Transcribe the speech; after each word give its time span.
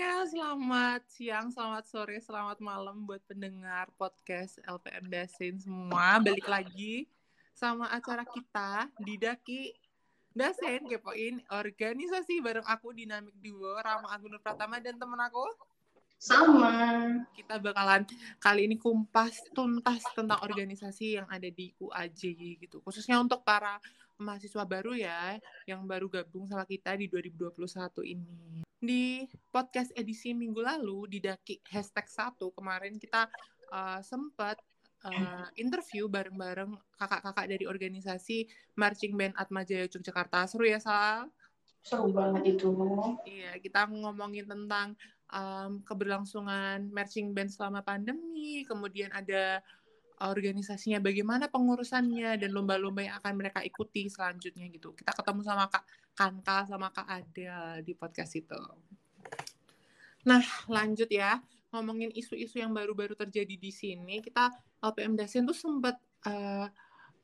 semuanya, 0.00 0.24
selamat 0.32 1.02
siang, 1.12 1.46
selamat 1.52 1.84
sore, 1.84 2.16
selamat 2.24 2.56
malam 2.64 3.04
buat 3.04 3.20
pendengar 3.28 3.84
podcast 4.00 4.56
LPM 4.64 5.12
Dasin 5.12 5.60
semua. 5.60 6.16
Balik 6.16 6.48
lagi 6.48 7.04
sama 7.52 7.84
acara 7.92 8.24
kita 8.24 8.88
di 8.96 9.20
Daki 9.20 9.76
Dasen 10.32 10.88
kepoin 10.88 11.44
organisasi 11.52 12.40
bareng 12.40 12.64
aku 12.64 12.96
Dinamik 12.96 13.36
Duo, 13.44 13.76
Rama 13.76 14.08
Agung 14.08 14.32
Pratama 14.40 14.80
dan 14.80 14.96
temen 14.96 15.20
aku 15.20 15.44
sama. 16.16 16.72
Kita 17.36 17.60
bakalan 17.60 18.08
kali 18.40 18.72
ini 18.72 18.80
kumpas 18.80 19.52
tuntas 19.52 20.00
tentang 20.16 20.40
organisasi 20.40 21.20
yang 21.20 21.28
ada 21.28 21.52
di 21.52 21.76
UAJ 21.76 22.56
gitu. 22.56 22.80
Khususnya 22.88 23.20
untuk 23.20 23.44
para 23.44 23.76
mahasiswa 24.16 24.64
baru 24.64 24.96
ya 24.96 25.36
yang 25.68 25.84
baru 25.84 26.08
gabung 26.08 26.48
sama 26.48 26.64
kita 26.64 26.96
di 26.96 27.04
2021 27.04 27.52
ini 28.16 28.64
di 28.80 29.28
podcast 29.52 29.92
edisi 29.92 30.32
minggu 30.32 30.64
lalu 30.64 31.04
di 31.04 31.18
Daki 31.20 31.60
hashtag 31.68 32.08
satu 32.08 32.48
kemarin 32.56 32.96
kita 32.96 33.28
uh, 33.68 34.00
sempat 34.00 34.56
uh, 35.04 35.46
interview 35.60 36.08
bareng-bareng 36.08 36.72
kakak-kakak 36.96 37.46
dari 37.46 37.64
organisasi 37.68 38.48
Marching 38.80 39.20
Band 39.20 39.36
Atma 39.36 39.68
Jaya 39.68 39.84
Yogyakarta. 39.84 40.48
Seru 40.48 40.64
ya, 40.64 40.80
Sal? 40.80 41.28
Seru 41.84 42.08
banget 42.12 42.56
itu. 42.56 42.72
Iya, 43.28 43.60
kita 43.60 43.84
ngomongin 43.88 44.48
tentang 44.48 44.96
um, 45.32 45.84
keberlangsungan 45.84 46.88
marching 46.92 47.32
band 47.36 47.52
selama 47.52 47.80
pandemi, 47.84 48.64
kemudian 48.68 49.12
ada 49.12 49.64
organisasinya 50.20 51.00
bagaimana 51.00 51.48
pengurusannya 51.48 52.36
dan 52.36 52.50
lomba-lomba 52.52 53.00
yang 53.00 53.16
akan 53.24 53.40
mereka 53.40 53.64
ikuti 53.64 54.12
selanjutnya 54.12 54.68
gitu. 54.68 54.92
Kita 54.92 55.16
ketemu 55.16 55.40
sama 55.40 55.64
Kak 55.72 55.84
Kanka 56.20 56.68
sama 56.68 56.92
Kak 56.92 57.08
Adel 57.08 57.80
di 57.80 57.96
podcast 57.96 58.36
itu. 58.36 58.60
Nah, 60.28 60.44
lanjut 60.68 61.08
ya. 61.08 61.40
Ngomongin 61.72 62.12
isu-isu 62.12 62.60
yang 62.60 62.76
baru-baru 62.76 63.16
terjadi 63.16 63.56
di 63.56 63.72
sini, 63.72 64.20
kita 64.20 64.52
LPM 64.84 65.16
Dasen 65.16 65.48
tuh 65.48 65.56
sempat 65.56 65.96
uh, 66.28 66.68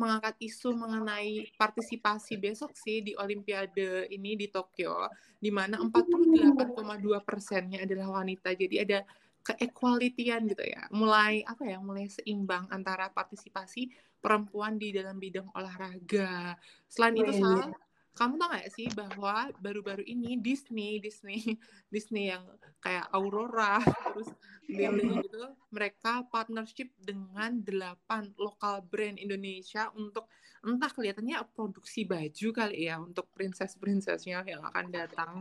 mengangkat 0.01 0.41
isu 0.41 0.73
mengenai 0.73 1.45
partisipasi 1.61 2.41
besok 2.41 2.73
sih 2.73 3.05
di 3.05 3.13
Olimpiade 3.21 4.09
ini 4.09 4.33
di 4.33 4.49
Tokyo, 4.49 5.13
di 5.37 5.53
mana 5.53 5.77
48,2 5.77 7.21
persennya 7.21 7.85
adalah 7.85 8.25
wanita. 8.25 8.57
Jadi 8.57 8.77
ada 8.81 9.05
keequalityan 9.45 10.49
gitu 10.49 10.65
ya. 10.65 10.89
Mulai 10.89 11.45
apa 11.45 11.69
ya? 11.69 11.77
Mulai 11.85 12.09
seimbang 12.09 12.65
antara 12.73 13.13
partisipasi 13.13 13.93
perempuan 14.25 14.81
di 14.81 14.89
dalam 14.97 15.21
bidang 15.21 15.53
olahraga. 15.53 16.57
Selain 16.89 17.15
itu, 17.15 17.33
Sal, 17.37 17.77
kamu 18.17 18.41
tau 18.41 18.49
gak 18.49 18.73
sih 18.73 18.89
bahwa 18.97 19.53
baru-baru 19.61 20.01
ini 20.09 20.41
Disney, 20.41 20.97
Disney, 20.99 21.45
Disney 21.93 22.33
yang 22.33 22.49
kayak 22.81 23.13
Aurora, 23.13 23.85
terus 23.85 24.33
Disney 24.65 25.21
gitu, 25.29 25.53
mereka 25.69 26.25
partnership 26.33 26.89
dengan 26.97 27.61
delapan 27.61 28.33
lokal 28.41 28.81
brand 28.89 29.21
Indonesia 29.21 29.93
untuk 29.93 30.33
entah 30.65 30.91
kelihatannya 30.91 31.45
produksi 31.53 32.09
baju 32.09 32.49
kali 32.57 32.89
ya 32.89 32.97
untuk 32.99 33.29
princess-princessnya 33.37 34.43
yang 34.49 34.65
akan 34.65 34.87
datang 34.89 35.35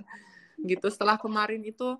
gitu. 0.59 0.91
Setelah 0.91 1.15
kemarin 1.15 1.63
itu 1.63 1.95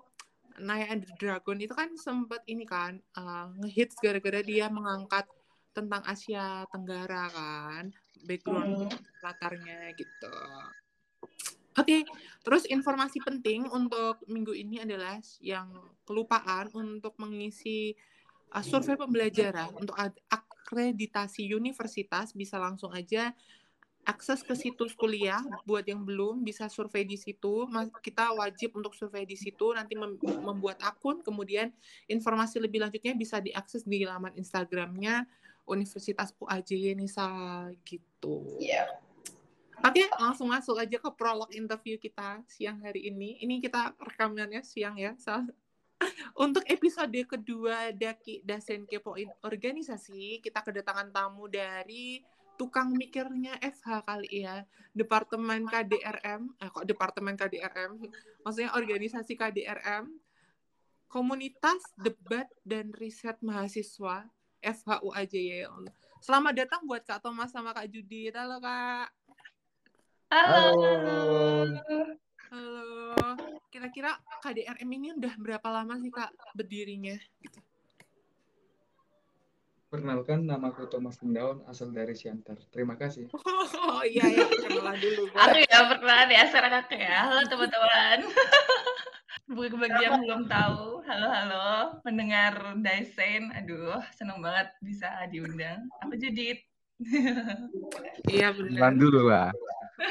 Naya 0.60 0.88
and 0.92 1.04
the 1.04 1.12
Dragon 1.20 1.56
itu 1.60 1.72
kan 1.72 1.92
sempat 2.00 2.40
ini 2.48 2.64
kan 2.64 2.96
uh, 3.16 3.52
ngehits 3.60 3.96
gara-gara 4.00 4.40
dia 4.40 4.72
mengangkat 4.72 5.28
tentang 5.76 6.00
Asia 6.08 6.64
Tenggara 6.72 7.28
kan 7.28 7.92
background 8.24 8.88
hmm. 8.88 8.98
latarnya 9.20 9.92
gitu. 9.98 10.32
Oke, 11.76 12.00
okay. 12.00 12.00
terus 12.40 12.64
informasi 12.64 13.20
penting 13.20 13.68
untuk 13.68 14.24
minggu 14.24 14.56
ini 14.56 14.80
adalah 14.80 15.20
yang 15.44 15.68
kelupaan 16.08 16.72
untuk 16.72 17.12
mengisi 17.20 17.92
uh, 18.56 18.64
survei 18.64 18.96
pembelajaran 18.96 19.76
untuk 19.76 19.92
akreditasi 20.32 21.52
universitas 21.52 22.32
bisa 22.32 22.56
langsung 22.56 22.96
aja 22.96 23.36
akses 24.06 24.46
ke 24.46 24.54
situs 24.54 24.94
kuliah 24.94 25.42
buat 25.66 25.82
yang 25.82 26.06
belum 26.06 26.46
bisa 26.46 26.70
survei 26.70 27.02
di 27.02 27.18
situ 27.18 27.66
kita 27.98 28.30
wajib 28.38 28.78
untuk 28.78 28.94
survei 28.94 29.26
di 29.26 29.34
situ 29.34 29.74
nanti 29.74 29.98
mem 29.98 30.14
membuat 30.22 30.78
akun 30.86 31.26
kemudian 31.26 31.74
informasi 32.06 32.62
lebih 32.62 32.86
lanjutnya 32.86 33.18
bisa 33.18 33.42
diakses 33.42 33.82
di 33.82 34.06
laman 34.06 34.30
Instagramnya 34.38 35.26
Universitas 35.66 36.32
UAJ 36.38 36.94
Nisa 36.96 37.28
gitu. 37.82 38.56
Yeah. 38.62 38.86
Oke, 39.84 40.08
langsung 40.16 40.48
masuk 40.48 40.80
aja 40.80 40.96
ke 40.96 41.10
prolog 41.12 41.52
interview 41.52 42.00
kita 42.00 42.40
siang 42.48 42.80
hari 42.80 43.12
ini. 43.12 43.36
Ini 43.44 43.60
kita 43.60 43.92
rekamannya 44.00 44.64
siang 44.64 44.96
ya. 44.96 45.12
So, 45.20 45.36
untuk 46.44 46.64
episode 46.64 47.12
kedua 47.28 47.92
Daki 47.92 48.40
Dasen 48.40 48.88
Kepoin 48.88 49.28
Organisasi, 49.44 50.40
kita 50.40 50.64
kedatangan 50.64 51.12
tamu 51.12 51.44
dari 51.52 52.24
tukang 52.56 52.96
mikirnya 52.96 53.60
FH 53.60 54.08
kali 54.08 54.48
ya 54.48 54.64
Departemen 54.96 55.68
KDRM 55.68 56.56
eh 56.56 56.72
kok 56.72 56.88
Departemen 56.88 57.36
KDRM 57.36 58.00
maksudnya 58.42 58.72
organisasi 58.72 59.36
KDRM 59.36 60.08
Komunitas 61.06 61.84
Debat 62.00 62.48
dan 62.64 62.96
Riset 62.96 63.38
Mahasiswa 63.44 64.24
FHU 64.62 65.08
AJY 65.12 65.68
Selamat 66.20 66.52
datang 66.56 66.82
buat 66.84 67.04
Kak 67.04 67.20
Thomas 67.24 67.52
sama 67.52 67.76
Kak 67.76 67.88
Judit 67.88 68.32
halo 68.36 68.60
Kak 68.60 69.08
Halo 70.32 70.72
Halo 72.48 73.36
kira-kira 73.68 74.16
KDRM 74.40 74.88
ini 74.88 75.08
udah 75.12 75.34
berapa 75.36 75.68
lama 75.68 76.00
sih 76.00 76.08
Kak 76.08 76.32
berdirinya 76.56 77.16
gitu 77.44 77.60
Perkenalkan, 79.86 80.42
nama 80.42 80.74
aku 80.74 80.90
Thomas 80.90 81.14
Tendaun, 81.14 81.62
asal 81.70 81.94
dari 81.94 82.10
Siantar. 82.18 82.58
Terima 82.74 82.98
kasih. 82.98 83.30
Oh 83.96 84.02
iya, 84.02 84.26
iya. 84.28 84.44
Kenalan 84.44 84.98
dulu. 84.98 85.30
Aku 85.30 85.56
ya, 85.62 85.78
perkenalan 85.88 86.28
ya, 86.28 86.42
aku 86.50 86.94
ya. 86.98 87.18
Halo 87.30 87.42
teman-teman. 87.46 88.18
Bagi 89.56 90.04
yang 90.04 90.20
belum 90.20 90.42
tahu, 90.52 91.00
halo-halo, 91.08 91.96
mendengar 92.04 92.76
Daisen. 92.84 93.48
Aduh, 93.56 94.04
seneng 94.12 94.44
banget 94.44 94.68
bisa 94.84 95.08
diundang. 95.32 95.88
Aku 96.04 96.12
Judit. 96.20 96.60
iya, 98.36 98.52
benar. 98.52 98.76
Kenalan 98.76 98.96
dulu 99.00 99.20
lah. 99.32 99.48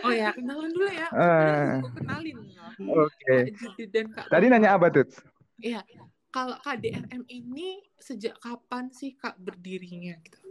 Oh 0.01 0.09
ya, 0.09 0.33
kenalan 0.33 0.73
dulu 0.73 0.89
ya. 0.89 1.07
Uh, 1.13 1.77
kenalin. 1.93 2.41
Oke. 2.89 3.53
Okay. 3.85 4.09
Tadi 4.33 4.45
nanya 4.49 4.81
apa, 4.81 4.89
tuh? 4.89 5.05
Iya, 5.61 5.85
kalau 6.33 6.57
KDRM 6.65 7.29
ini 7.29 7.85
sejak 8.01 8.41
kapan 8.41 8.89
sih 8.89 9.13
Kak 9.13 9.37
berdirinya 9.37 10.17
gitu? 10.25 10.41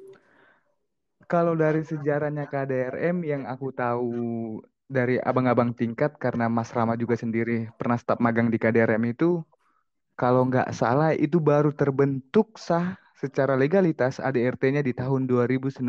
Kalau 1.26 1.58
dari 1.58 1.82
sejarahnya 1.82 2.46
KDRM 2.46 3.26
yang 3.26 3.42
aku 3.50 3.74
tahu 3.74 4.62
dari 4.94 5.18
abang-abang 5.18 5.74
tingkat 5.74 6.14
karena 6.22 6.46
Mas 6.46 6.70
Rama 6.70 6.94
juga 6.94 7.18
sendiri 7.18 7.66
pernah 7.74 7.98
staf 7.98 8.22
magang 8.22 8.46
di 8.46 8.62
KDRM 8.62 9.02
itu 9.10 9.42
kalau 10.14 10.46
nggak 10.46 10.70
salah 10.70 11.10
itu 11.10 11.42
baru 11.42 11.74
terbentuk 11.74 12.54
sah 12.54 12.94
secara 13.18 13.58
legalitas 13.58 14.22
ADRT-nya 14.22 14.86
di 14.86 14.94
tahun 14.94 15.26
2019 15.26 15.82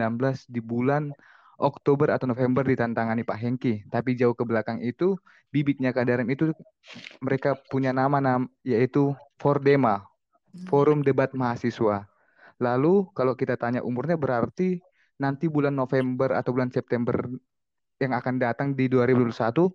di 0.49 0.61
bulan 0.63 1.13
Oktober 1.61 2.11
atau 2.11 2.25
November 2.27 2.65
ditantangani 2.65 3.21
Pak 3.21 3.38
Hengki. 3.38 3.73
Tapi 3.88 4.17
jauh 4.17 4.33
ke 4.33 4.44
belakang 4.44 4.81
itu 4.81 5.15
bibitnya 5.53 5.94
KDRM 5.94 6.27
itu 6.33 6.51
mereka 7.21 7.55
punya 7.69 7.95
nama 7.95 8.19
nam 8.19 8.49
yaitu 8.65 9.15
Fordema, 9.39 10.01
hmm. 10.01 10.67
Forum 10.67 10.99
Debat 11.05 11.31
Mahasiswa. 11.31 12.09
Lalu 12.59 13.07
kalau 13.13 13.35
kita 13.35 13.59
tanya 13.59 13.83
umurnya 13.83 14.15
berarti 14.15 14.79
nanti 15.19 15.47
bulan 15.47 15.75
November 15.75 16.35
atau 16.35 16.55
bulan 16.55 16.71
September 16.71 17.15
yang 18.00 18.11
akan 18.16 18.35
datang 18.41 18.75
di 18.75 18.91
2021 18.91 19.72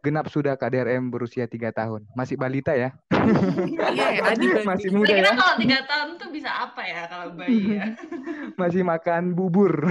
genap 0.00 0.32
sudah 0.32 0.56
KDRM 0.56 1.12
berusia 1.12 1.44
tiga 1.44 1.68
tahun. 1.76 2.08
Masih 2.16 2.40
balita 2.40 2.72
ya? 2.72 2.96
Iya, 3.12 4.32
ya, 4.32 4.64
masih 4.64 4.88
muda 4.96 5.12
ya. 5.12 5.36
kalau 5.36 5.60
tiga 5.60 5.84
tahun 5.84 6.16
tuh 6.16 6.28
bisa 6.32 6.48
apa 6.48 6.82
ya 6.88 7.04
kalau 7.04 7.36
bayi 7.36 7.76
ya? 7.76 7.92
masih 8.60 8.80
makan 8.80 9.36
bubur. 9.36 9.84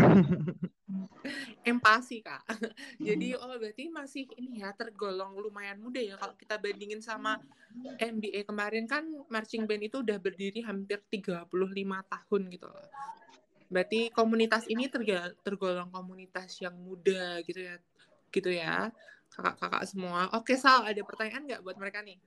Empasi 1.70 2.26
kak. 2.26 2.42
Jadi 2.98 3.38
oh 3.38 3.54
berarti 3.62 3.94
masih 3.94 4.26
ini 4.42 4.66
ya 4.66 4.74
tergolong 4.74 5.38
lumayan 5.38 5.78
muda 5.78 6.02
ya 6.02 6.18
kalau 6.18 6.34
kita 6.34 6.58
bandingin 6.58 7.06
sama 7.06 7.38
MBA 8.02 8.50
kemarin 8.50 8.90
kan 8.90 9.06
marching 9.30 9.70
band 9.70 9.86
itu 9.86 10.02
udah 10.02 10.18
berdiri 10.18 10.66
hampir 10.66 11.06
35 11.14 11.46
tahun 11.86 12.42
gitu 12.50 12.70
Berarti 13.70 14.10
komunitas 14.10 14.66
ini 14.66 14.90
tergolong 15.46 15.94
komunitas 15.94 16.58
yang 16.60 16.74
muda 16.74 17.40
gitu 17.46 17.62
ya. 17.64 17.76
Gitu 18.30 18.50
ya 18.54 18.90
kakak-kakak 19.30 19.84
semua. 19.88 20.28
Oke 20.36 20.58
Sal, 20.58 20.84
ada 20.84 21.02
pertanyaan 21.06 21.46
nggak 21.46 21.62
buat 21.64 21.78
mereka 21.78 22.02
nih? 22.04 22.18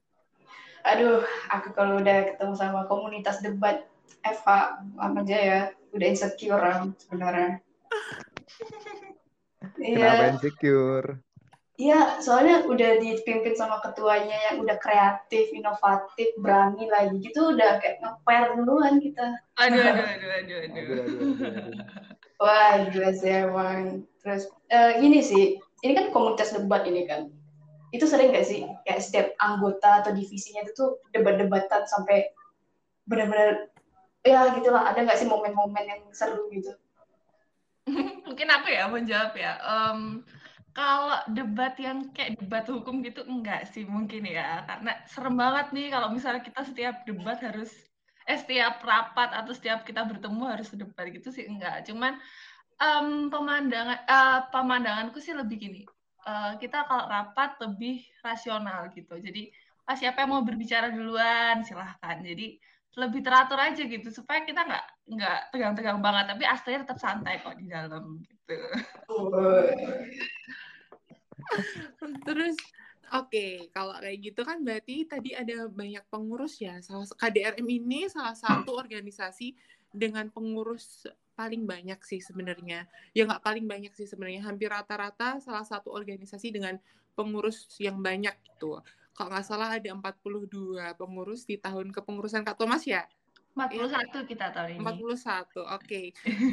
Aduh, 0.82 1.22
aku 1.50 1.70
kalau 1.74 2.02
udah 2.02 2.34
ketemu 2.34 2.54
sama 2.58 2.86
komunitas 2.90 3.38
debat 3.38 3.86
Eva 4.22 4.82
apa 4.98 5.18
aja 5.22 5.38
ya, 5.38 5.60
udah 5.94 6.06
insecure 6.06 6.62
sebenarnya. 6.98 7.58
Kenapa 9.78 10.22
ya. 10.26 10.30
insecure? 10.34 11.08
Iya, 11.82 12.22
soalnya 12.22 12.62
udah 12.62 13.02
dipimpin 13.02 13.58
sama 13.58 13.82
ketuanya 13.82 14.38
yang 14.46 14.62
udah 14.62 14.78
kreatif, 14.78 15.50
inovatif, 15.50 16.30
berani 16.38 16.86
lagi 16.86 17.18
gitu 17.18 17.58
udah 17.58 17.82
kayak 17.82 17.98
ngeper 17.98 18.54
duluan 18.54 19.02
kita. 19.02 19.34
Aduh, 19.58 19.82
aduh, 19.82 20.06
aduh, 20.14 20.30
aduh, 20.30 20.58
aduh. 20.62 20.78
Aduh, 20.78 20.98
aduh, 21.02 21.02
aduh, 21.02 21.58
aduh. 21.58 22.02
Wah, 22.42 22.90
gila 22.90 23.10
sih 23.14 23.30
emang. 23.30 24.02
Terus 24.22 24.50
eh, 24.70 24.98
gini 24.98 25.22
sih, 25.22 25.58
ini 25.86 25.92
kan 25.94 26.10
komunitas 26.10 26.54
debat 26.54 26.82
ini 26.86 27.06
kan. 27.06 27.30
Itu 27.94 28.06
sering 28.10 28.34
gak 28.34 28.46
sih 28.46 28.66
kayak 28.82 29.02
setiap 29.02 29.26
anggota 29.38 30.02
atau 30.02 30.10
divisinya 30.10 30.66
itu 30.66 30.72
tuh 30.74 30.90
debat-debatan 31.14 31.86
sampai 31.86 32.30
benar-benar 33.06 33.70
ya 34.26 34.54
gitulah. 34.58 34.90
Ada 34.90 35.06
nggak 35.06 35.18
sih 35.18 35.28
momen-momen 35.30 35.84
yang 35.86 36.02
seru 36.10 36.50
gitu? 36.50 36.74
Mungkin 38.26 38.48
aku 38.50 38.68
ya 38.70 38.90
menjawab 38.90 39.34
ya. 39.38 39.58
Em, 39.62 40.26
kalau 40.72 41.20
debat 41.36 41.76
yang 41.76 41.98
kayak 42.16 42.40
debat 42.40 42.64
hukum 42.64 43.04
gitu 43.04 43.20
enggak 43.28 43.68
sih 43.72 43.84
mungkin 43.84 44.24
ya. 44.24 44.64
Karena 44.68 44.90
serem 45.04 45.36
banget 45.36 45.66
nih 45.76 45.86
kalau 45.92 46.08
misalnya 46.16 46.42
kita 46.44 46.60
setiap 46.64 46.94
debat 47.08 47.38
harus 47.44 47.70
eh 48.24 48.38
setiap 48.38 48.80
rapat 48.86 49.34
atau 49.34 49.52
setiap 49.52 49.82
kita 49.88 50.06
bertemu 50.06 50.42
harus 50.48 50.68
debat 50.72 51.06
gitu 51.12 51.28
sih 51.28 51.44
enggak. 51.44 51.84
Cuman 51.88 52.16
em, 52.80 53.28
pemandangan 53.32 53.98
eh, 54.08 54.40
pemandanganku 54.52 55.18
sih 55.20 55.34
lebih 55.36 55.56
gini. 55.60 55.80
Eh, 56.28 56.52
kita 56.62 56.88
kalau 56.88 57.04
rapat 57.10 57.50
lebih 57.64 58.04
rasional 58.24 58.88
gitu. 58.96 59.14
Jadi 59.20 59.52
ah, 59.88 59.96
siapa 59.98 60.24
yang 60.24 60.30
mau 60.40 60.42
berbicara 60.46 60.88
duluan 60.94 61.64
silahkan. 61.68 62.16
Jadi 62.24 62.58
lebih 62.92 63.20
teratur 63.24 63.56
aja 63.56 63.82
gitu 63.88 64.08
supaya 64.12 64.44
kita 64.44 64.60
nggak 64.68 64.84
nggak 65.16 65.38
tegang-tegang 65.52 65.98
banget 66.04 66.24
tapi 66.36 66.44
aslinya 66.44 66.84
tetap 66.84 66.98
santai 67.00 67.40
kok 67.40 67.56
di 67.56 67.64
dalam 67.72 68.20
gitu. 68.20 68.41
Terus 72.26 72.56
Oke, 73.12 73.68
kalau 73.76 73.92
kayak 74.00 74.24
gitu 74.24 74.40
kan 74.40 74.64
berarti 74.64 75.04
tadi 75.04 75.36
ada 75.36 75.68
banyak 75.68 76.00
pengurus 76.08 76.56
ya. 76.56 76.80
Salah 76.80 77.04
KDRM 77.04 77.68
ini 77.68 78.08
salah 78.08 78.32
satu 78.32 78.72
organisasi 78.72 79.52
dengan 79.92 80.32
pengurus 80.32 81.04
paling 81.36 81.68
banyak 81.68 82.00
sih 82.08 82.24
sebenarnya. 82.24 82.88
Ya 83.12 83.28
nggak 83.28 83.44
paling 83.44 83.68
banyak 83.68 83.92
sih 83.92 84.08
sebenarnya. 84.08 84.48
Hampir 84.48 84.72
rata-rata 84.72 85.36
salah 85.44 85.60
satu 85.60 85.92
organisasi 85.92 86.56
dengan 86.56 86.80
pengurus 87.12 87.68
yang 87.76 88.00
banyak 88.00 88.32
gitu. 88.48 88.80
Kalau 89.12 89.28
nggak 89.28 89.44
salah 89.44 89.76
ada 89.76 89.92
42 89.92 90.96
pengurus 90.96 91.44
di 91.44 91.60
tahun 91.60 91.92
kepengurusan 91.92 92.48
Kak 92.48 92.56
Thomas 92.56 92.80
ya? 92.88 93.04
41 93.52 94.24
kita 94.24 94.48
tahun 94.48 94.76
ini. 94.76 94.80
41, 94.80 95.76
oke. 95.76 96.02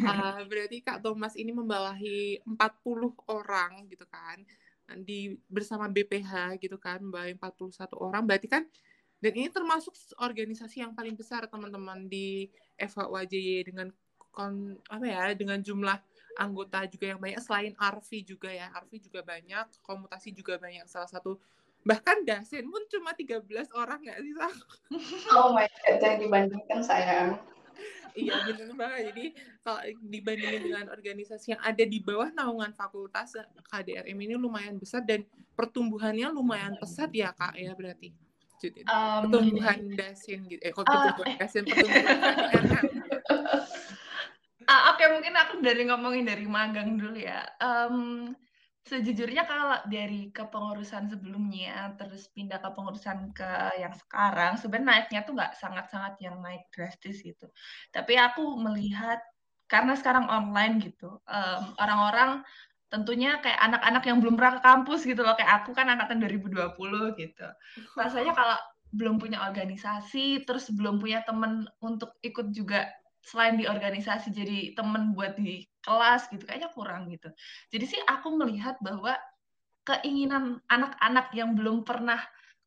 Uh, 0.04 0.40
berarti 0.50 0.78
Kak 0.84 1.00
Thomas 1.00 1.34
ini 1.40 1.56
membawahi 1.56 2.44
40 2.44 3.16
orang 3.32 3.88
gitu 3.88 4.04
kan 4.10 4.44
di 5.06 5.38
bersama 5.46 5.86
BPH 5.86 6.58
gitu 6.58 6.82
kan 6.82 6.98
membawahi 6.98 7.38
41 7.38 7.94
orang 7.94 8.26
berarti 8.26 8.50
kan 8.50 8.66
dan 9.20 9.32
ini 9.36 9.52
termasuk 9.52 9.94
organisasi 10.18 10.82
yang 10.82 10.96
paling 10.96 11.14
besar 11.14 11.46
teman-teman 11.46 12.08
di 12.08 12.48
FHWJY 12.80 13.68
dengan 13.68 13.88
kon, 14.32 14.80
apa 14.88 15.06
ya 15.06 15.36
dengan 15.36 15.60
jumlah 15.60 16.00
anggota 16.40 16.88
juga 16.88 17.06
yang 17.12 17.20
banyak 17.20 17.42
selain 17.44 17.76
Arfi 17.76 18.24
juga 18.24 18.48
ya 18.48 18.72
Arfi 18.72 19.04
juga 19.04 19.20
banyak 19.20 19.84
komutasi 19.84 20.32
juga 20.32 20.56
banyak 20.56 20.88
salah 20.88 21.12
satu 21.12 21.36
bahkan 21.82 22.22
Dasen 22.22 22.68
pun 22.68 22.84
cuma 22.88 23.16
13 23.16 23.44
orang 23.74 24.00
nggak 24.04 24.20
sih 24.20 24.34
Sak? 24.36 24.54
Oh 25.34 25.52
my 25.52 25.66
god, 25.66 25.96
jangan 25.98 26.20
dibandingkan 26.20 26.80
sayang. 26.84 27.30
iya 28.12 28.36
benar 28.44 28.74
banget 28.76 29.14
jadi 29.14 29.26
kalau 29.64 29.80
dibandingin 30.04 30.62
dengan 30.66 30.86
organisasi 30.92 31.56
yang 31.56 31.62
ada 31.64 31.84
di 31.86 32.04
bawah 32.04 32.28
naungan 32.34 32.76
fakultas 32.76 33.32
KDRM 33.70 34.18
ini 34.18 34.36
lumayan 34.36 34.76
besar 34.76 35.06
dan 35.06 35.24
pertumbuhannya 35.56 36.28
lumayan 36.28 36.76
pesat 36.76 37.08
ya 37.16 37.32
kak 37.32 37.56
ya 37.56 37.72
berarti 37.78 38.12
Judit. 38.60 38.84
Um, 38.92 39.32
pertumbuhan 39.32 39.80
dasin 39.96 40.44
gitu 40.52 40.60
eh 40.60 40.76
kok 40.76 40.84
Ah, 40.84 41.16
pertumbuhan 41.16 41.32
dasin 41.40 41.64
pertumbuhan 41.64 42.18
KDRM 42.20 42.86
Ah, 44.70 44.94
Oke, 44.94 45.02
mungkin 45.10 45.34
aku 45.34 45.66
dari 45.66 45.82
ngomongin 45.90 46.30
dari 46.30 46.46
magang 46.46 46.94
dulu 46.94 47.18
ya. 47.18 47.42
Em, 47.58 48.30
sejujurnya 48.88 49.44
kalau 49.46 49.78
dari 49.86 50.32
kepengurusan 50.32 51.12
sebelumnya, 51.12 51.94
terus 52.00 52.32
pindah 52.32 52.58
ke 52.64 52.70
pengurusan 52.72 53.36
ke 53.36 53.52
yang 53.78 53.94
sekarang, 53.94 54.56
sebenarnya 54.56 54.88
naiknya 54.88 55.22
tuh 55.28 55.34
nggak 55.36 55.54
sangat-sangat 55.60 56.16
yang 56.24 56.40
naik 56.40 56.66
drastis 56.72 57.22
gitu. 57.22 57.52
Tapi 57.92 58.16
aku 58.16 58.58
melihat 58.58 59.20
karena 59.70 59.94
sekarang 59.94 60.26
online 60.26 60.82
gitu, 60.82 61.22
em, 61.30 61.64
orang-orang 61.78 62.42
tentunya 62.90 63.38
kayak 63.38 63.62
anak-anak 63.62 64.04
yang 64.10 64.18
belum 64.18 64.34
pernah 64.34 64.54
ke 64.58 64.62
kampus 64.66 65.02
gitu 65.06 65.22
loh, 65.22 65.38
kayak 65.38 65.62
aku 65.62 65.78
kan 65.78 65.86
angkatan 65.94 66.18
2020 66.18 67.14
gitu. 67.22 67.48
Rasanya 67.94 68.34
kalau 68.40 68.58
belum 68.90 69.22
punya 69.22 69.46
organisasi, 69.46 70.50
terus 70.50 70.74
belum 70.74 70.98
punya 70.98 71.22
temen 71.22 71.70
untuk 71.78 72.18
ikut 72.26 72.50
juga 72.50 72.90
selain 73.24 73.60
di 73.60 73.66
organisasi 73.68 74.32
jadi 74.32 74.74
temen 74.74 75.14
buat 75.14 75.36
di 75.36 75.68
kelas 75.84 76.32
gitu 76.32 76.44
kayaknya 76.48 76.72
kurang 76.72 77.12
gitu. 77.12 77.30
Jadi 77.72 77.86
sih 77.86 78.02
aku 78.08 78.36
melihat 78.36 78.80
bahwa 78.80 79.16
keinginan 79.88 80.60
anak-anak 80.70 81.34
yang 81.34 81.58
belum 81.58 81.84
pernah 81.88 82.20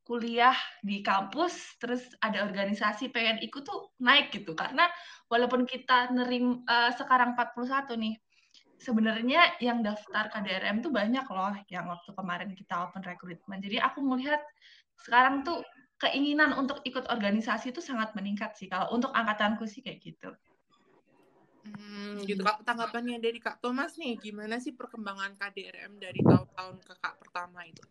kuliah 0.03 0.57
di 0.83 0.99
kampus 0.99 1.79
terus 1.79 2.03
ada 2.19 2.43
organisasi 2.43 3.15
pengen 3.15 3.39
ikut 3.39 3.63
tuh 3.63 3.95
naik 4.03 4.35
gitu 4.35 4.51
karena 4.59 4.91
walaupun 5.31 5.63
kita 5.63 6.11
nerim 6.11 6.67
eh, 6.67 6.91
sekarang 6.99 7.39
41 7.39 7.95
nih 7.95 8.15
sebenarnya 8.83 9.63
yang 9.63 9.79
daftar 9.87 10.27
KDRM 10.27 10.83
tuh 10.83 10.91
banyak 10.91 11.23
loh 11.31 11.55
yang 11.71 11.87
waktu 11.87 12.11
kemarin 12.19 12.51
kita 12.51 12.75
open 12.83 13.07
recruitment. 13.07 13.63
Jadi 13.63 13.79
aku 13.79 14.03
melihat 14.03 14.43
sekarang 15.07 15.47
tuh 15.47 15.63
keinginan 16.03 16.59
untuk 16.59 16.83
ikut 16.83 17.07
organisasi 17.07 17.71
itu 17.71 17.79
sangat 17.79 18.13
meningkat 18.19 18.59
sih 18.59 18.67
kalau 18.67 18.91
untuk 18.91 19.15
angkatanku 19.15 19.65
sih 19.71 19.81
kayak 19.87 20.03
gitu. 20.03 20.31
Hmm, 21.63 22.19
gitu 22.27 22.43
kak 22.43 22.67
tanggapannya 22.67 23.23
dari 23.23 23.39
kak 23.39 23.63
Thomas 23.63 23.95
nih 23.95 24.19
gimana 24.19 24.59
sih 24.59 24.75
perkembangan 24.75 25.39
KDRM 25.39 25.95
dari 26.03 26.27
tahun-tahun 26.27 26.83
ke 26.83 26.95
kak 26.99 27.15
pertama 27.23 27.63
itu 27.63 27.87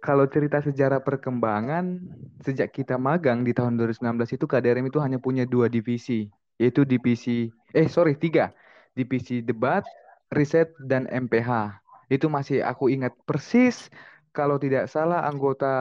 Kalau 0.00 0.24
cerita 0.30 0.62
sejarah 0.62 1.02
perkembangan, 1.02 1.98
sejak 2.40 2.70
kita 2.70 2.94
magang 2.94 3.42
di 3.42 3.50
tahun 3.50 3.74
2019 3.74 4.30
itu 4.32 4.46
KDRM 4.46 4.86
itu 4.86 5.02
hanya 5.02 5.18
punya 5.18 5.42
dua 5.42 5.66
divisi, 5.66 6.30
yaitu 6.62 6.86
divisi, 6.86 7.50
eh 7.74 7.90
sorry 7.90 8.14
tiga, 8.14 8.54
divisi 8.94 9.42
debat, 9.42 9.82
riset, 10.30 10.70
dan 10.78 11.10
MPH. 11.10 11.82
Itu 12.06 12.30
masih 12.30 12.62
aku 12.62 12.86
ingat 12.86 13.18
persis, 13.26 13.90
kalau 14.36 14.60
tidak 14.60 14.92
salah 14.92 15.24
anggota 15.24 15.72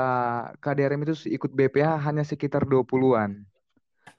KDRM 0.64 1.04
itu 1.04 1.28
ikut 1.28 1.52
BPH 1.52 2.00
hanya 2.08 2.24
sekitar 2.24 2.64
20-an. 2.64 3.44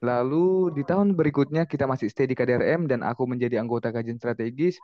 Lalu 0.04 0.76
di 0.76 0.84
tahun 0.84 1.16
berikutnya 1.16 1.64
kita 1.64 1.88
masih 1.88 2.12
stay 2.12 2.28
di 2.28 2.36
KDRM 2.36 2.84
dan 2.84 3.00
aku 3.00 3.24
menjadi 3.24 3.56
anggota 3.64 3.88
kajian 3.88 4.20
strategis. 4.20 4.76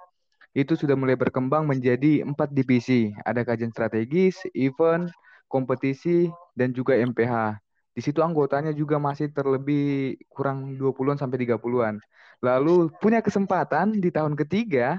Itu 0.56 0.72
sudah 0.72 0.96
mulai 0.96 1.20
berkembang 1.20 1.68
menjadi 1.68 2.24
empat 2.24 2.56
divisi. 2.56 3.12
Ada 3.28 3.44
kajian 3.44 3.72
strategis, 3.76 4.40
event, 4.56 5.12
kompetisi, 5.52 6.32
dan 6.56 6.72
juga 6.72 6.96
MPH. 6.96 7.60
Di 7.92 8.00
situ 8.00 8.24
anggotanya 8.24 8.72
juga 8.72 8.96
masih 8.96 9.28
terlebih 9.36 10.16
kurang 10.32 10.80
20-an 10.80 11.20
sampai 11.20 11.44
30-an. 11.44 12.00
Lalu 12.40 12.88
punya 13.04 13.20
kesempatan 13.20 14.00
di 14.00 14.08
tahun 14.08 14.32
ketiga 14.32 14.96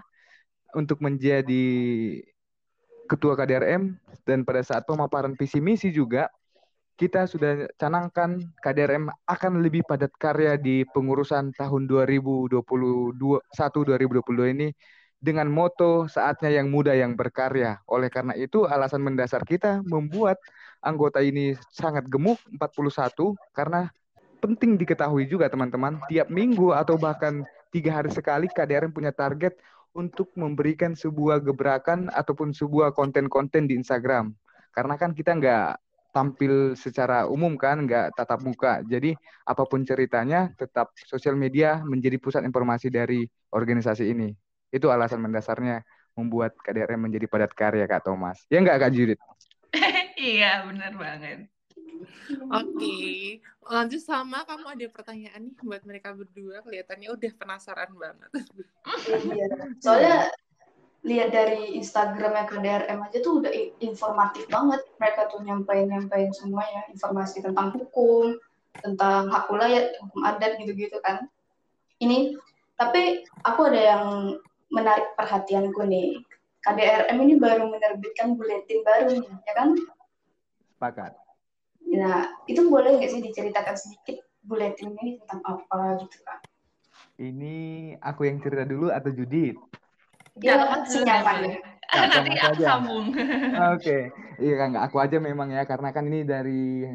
untuk 0.78 1.02
menjadi 1.02 1.66
ketua 3.14 3.38
KDRM 3.38 3.94
dan 4.26 4.42
pada 4.42 4.66
saat 4.66 4.90
pemaparan 4.90 5.38
visi 5.38 5.62
misi 5.62 5.94
juga 5.94 6.34
kita 6.98 7.30
sudah 7.30 7.70
canangkan 7.78 8.42
KDRM 8.62 9.10
akan 9.26 9.62
lebih 9.62 9.86
padat 9.86 10.14
karya 10.18 10.58
di 10.58 10.86
pengurusan 10.90 11.54
tahun 11.54 11.90
2021 11.90 12.58
2022 13.18 14.54
ini 14.54 14.70
dengan 15.24 15.48
moto 15.48 16.06
saatnya 16.12 16.52
yang 16.52 16.68
muda 16.68 16.92
yang 16.94 17.16
berkarya. 17.16 17.80
Oleh 17.88 18.12
karena 18.12 18.36
itu 18.36 18.68
alasan 18.68 19.02
mendasar 19.02 19.48
kita 19.48 19.80
membuat 19.88 20.38
anggota 20.84 21.24
ini 21.24 21.56
sangat 21.72 22.06
gemuk 22.12 22.38
41 22.60 23.34
karena 23.56 23.88
penting 24.44 24.76
diketahui 24.76 25.24
juga 25.26 25.48
teman-teman 25.48 26.04
tiap 26.12 26.28
minggu 26.28 26.76
atau 26.76 27.00
bahkan 27.00 27.48
tiga 27.72 28.04
hari 28.04 28.12
sekali 28.12 28.52
KDRM 28.52 28.92
punya 28.92 29.16
target 29.16 29.56
untuk 29.94 30.34
memberikan 30.34 30.98
sebuah 30.98 31.42
gebrakan 31.42 32.10
ataupun 32.10 32.54
sebuah 32.54 32.94
konten-konten 32.98 33.70
di 33.70 33.78
Instagram. 33.78 34.34
Karena 34.74 34.98
kan 34.98 35.14
kita 35.14 35.38
nggak 35.38 35.68
tampil 36.14 36.78
secara 36.78 37.26
umum 37.26 37.58
kan, 37.58 37.86
nggak 37.86 38.14
tatap 38.14 38.46
muka. 38.46 38.82
Jadi 38.86 39.18
apa 39.46 39.64
pun 39.66 39.82
ceritanya, 39.82 40.54
tetap 40.54 40.94
sosial 41.10 41.34
media 41.34 41.82
menjadi 41.82 42.22
pusat 42.22 42.46
informasi 42.46 42.94
dari 42.94 43.26
organisasi 43.50 44.06
ini. 44.10 44.30
Itu 44.70 44.94
alasan 44.94 45.22
mendasarnya 45.22 45.82
membuat 46.14 46.54
KDRM 46.62 47.10
menjadi 47.10 47.26
padat 47.26 47.52
karya 47.58 47.86
Kak 47.90 48.06
Thomas. 48.06 48.46
Ya 48.50 48.62
nggak 48.62 48.78
Kak 48.78 48.92
Judit? 48.94 49.18
iya, 50.18 50.62
benar 50.70 50.94
banget. 50.94 51.50
Oke, 52.52 53.40
lanjut 53.66 54.02
sama 54.02 54.44
kamu 54.44 54.66
ada 54.76 54.86
pertanyaan 54.92 55.42
nih 55.48 55.56
buat 55.64 55.82
mereka 55.88 56.16
berdua 56.16 56.64
kelihatannya 56.64 57.10
udah 57.12 57.32
penasaran 57.36 57.92
banget. 57.96 58.30
Iya. 59.32 59.48
Soalnya 59.80 60.32
lihat 61.04 61.36
dari 61.36 61.76
Instagramnya 61.76 62.48
KDRM 62.48 63.00
aja 63.04 63.18
tuh 63.20 63.44
udah 63.44 63.52
informatif 63.84 64.48
banget 64.48 64.80
mereka 64.96 65.28
tuh 65.28 65.44
nyampein 65.44 65.92
nyampein 65.92 66.32
semuanya 66.32 66.88
informasi 66.96 67.44
tentang 67.44 67.76
hukum 67.76 68.40
tentang 68.80 69.28
hak 69.28 69.52
wilayah 69.52 69.92
hukum 70.00 70.24
adat 70.24 70.56
gitu-gitu 70.64 70.96
kan 71.04 71.28
ini 72.00 72.40
tapi 72.80 73.28
aku 73.44 73.68
ada 73.68 73.82
yang 73.84 74.06
menarik 74.72 75.12
perhatianku 75.20 75.84
nih 75.84 76.24
KDRM 76.64 77.18
ini 77.20 77.36
baru 77.36 77.68
menerbitkan 77.68 78.40
buletin 78.40 78.80
baru 78.88 79.12
nih 79.20 79.36
ya 79.44 79.54
kan 79.60 79.76
sepakat 80.80 81.20
nah 81.94 82.26
itu 82.50 82.62
boleh 82.68 82.98
nggak 82.98 83.12
sih 83.12 83.22
diceritakan 83.22 83.76
sedikit 83.78 84.22
buletin 84.44 84.94
ini 85.00 85.22
tentang 85.24 85.42
apa 85.46 86.02
gitu 86.02 86.18
kan 86.26 86.40
ini 87.22 87.94
aku 88.02 88.26
yang 88.26 88.42
cerita 88.42 88.66
dulu 88.66 88.90
atau 88.90 89.14
Judit 89.14 89.56
Iya, 90.42 90.82
senyaman 90.90 91.46
ya. 91.46 91.58
Nanti 91.94 92.38
aku 92.42 92.62
sambung. 92.66 93.06
Oke, 93.14 93.30
okay. 93.78 94.02
iya 94.42 94.56
kan 94.58 94.74
aku 94.82 94.98
aja 94.98 95.22
memang 95.22 95.54
ya 95.54 95.62
karena 95.70 95.94
kan 95.94 96.10
ini 96.10 96.26
dari 96.26 96.90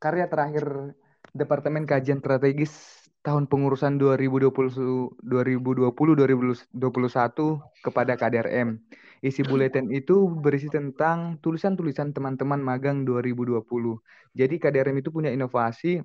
karya 0.00 0.24
terakhir 0.24 0.96
Departemen 1.36 1.84
Kajian 1.84 2.24
Strategis 2.24 2.72
tahun 3.22 3.46
pengurusan 3.46 4.02
2020 4.02 5.22
2020 5.22 5.94
2021 5.94 6.74
kepada 7.86 8.12
KDRM. 8.18 8.78
Isi 9.22 9.46
buletin 9.46 9.86
itu 9.94 10.26
berisi 10.26 10.66
tentang 10.66 11.38
tulisan-tulisan 11.38 12.10
teman-teman 12.10 12.58
magang 12.58 13.06
2020. 13.06 13.62
Jadi 14.34 14.54
KDRM 14.58 14.98
itu 14.98 15.14
punya 15.14 15.30
inovasi 15.30 16.02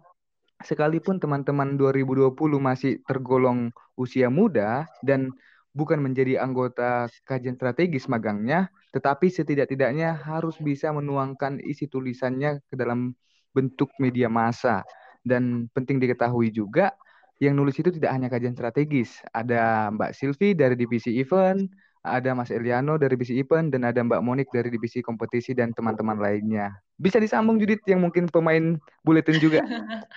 sekalipun 0.62 1.17
teman-teman 1.17 1.77
2020 1.77 2.33
masih 2.62 3.01
tergolong 3.09 3.74
usia 3.97 4.29
muda 4.29 4.86
dan 5.01 5.33
bukan 5.74 6.01
menjadi 6.01 6.41
anggota 6.41 7.09
kajian 7.25 7.57
strategis 7.57 8.09
magangnya, 8.09 8.69
tetapi 8.93 9.29
setidak-tidaknya 9.29 10.17
harus 10.17 10.57
bisa 10.57 10.89
menuangkan 10.89 11.62
isi 11.62 11.86
tulisannya 11.86 12.62
ke 12.65 12.74
dalam 12.77 13.13
bentuk 13.53 13.93
media 14.01 14.29
massa. 14.29 14.81
Dan 15.21 15.69
penting 15.74 16.01
diketahui 16.01 16.50
juga, 16.50 16.93
yang 17.38 17.53
nulis 17.53 17.77
itu 17.77 17.94
tidak 17.94 18.12
hanya 18.13 18.27
kajian 18.27 18.58
strategis. 18.58 19.22
Ada 19.34 19.94
Mbak 19.94 20.12
Silvi 20.17 20.58
dari 20.58 20.74
divisi 20.74 21.22
event, 21.22 21.70
ada 22.01 22.34
Mas 22.34 22.50
Eliano 22.50 22.98
dari 22.98 23.13
divisi 23.13 23.38
event, 23.38 23.70
dan 23.70 23.86
ada 23.86 24.01
Mbak 24.01 24.22
Monik 24.25 24.50
dari 24.50 24.74
divisi 24.74 25.06
kompetisi 25.06 25.53
dan 25.53 25.75
teman-teman 25.77 26.17
lainnya. 26.17 26.74
Bisa 26.98 27.22
disambung 27.22 27.62
Judit 27.62 27.86
yang 27.86 28.01
mungkin 28.01 28.25
pemain 28.32 28.82
buletin 29.06 29.38
juga. 29.38 29.62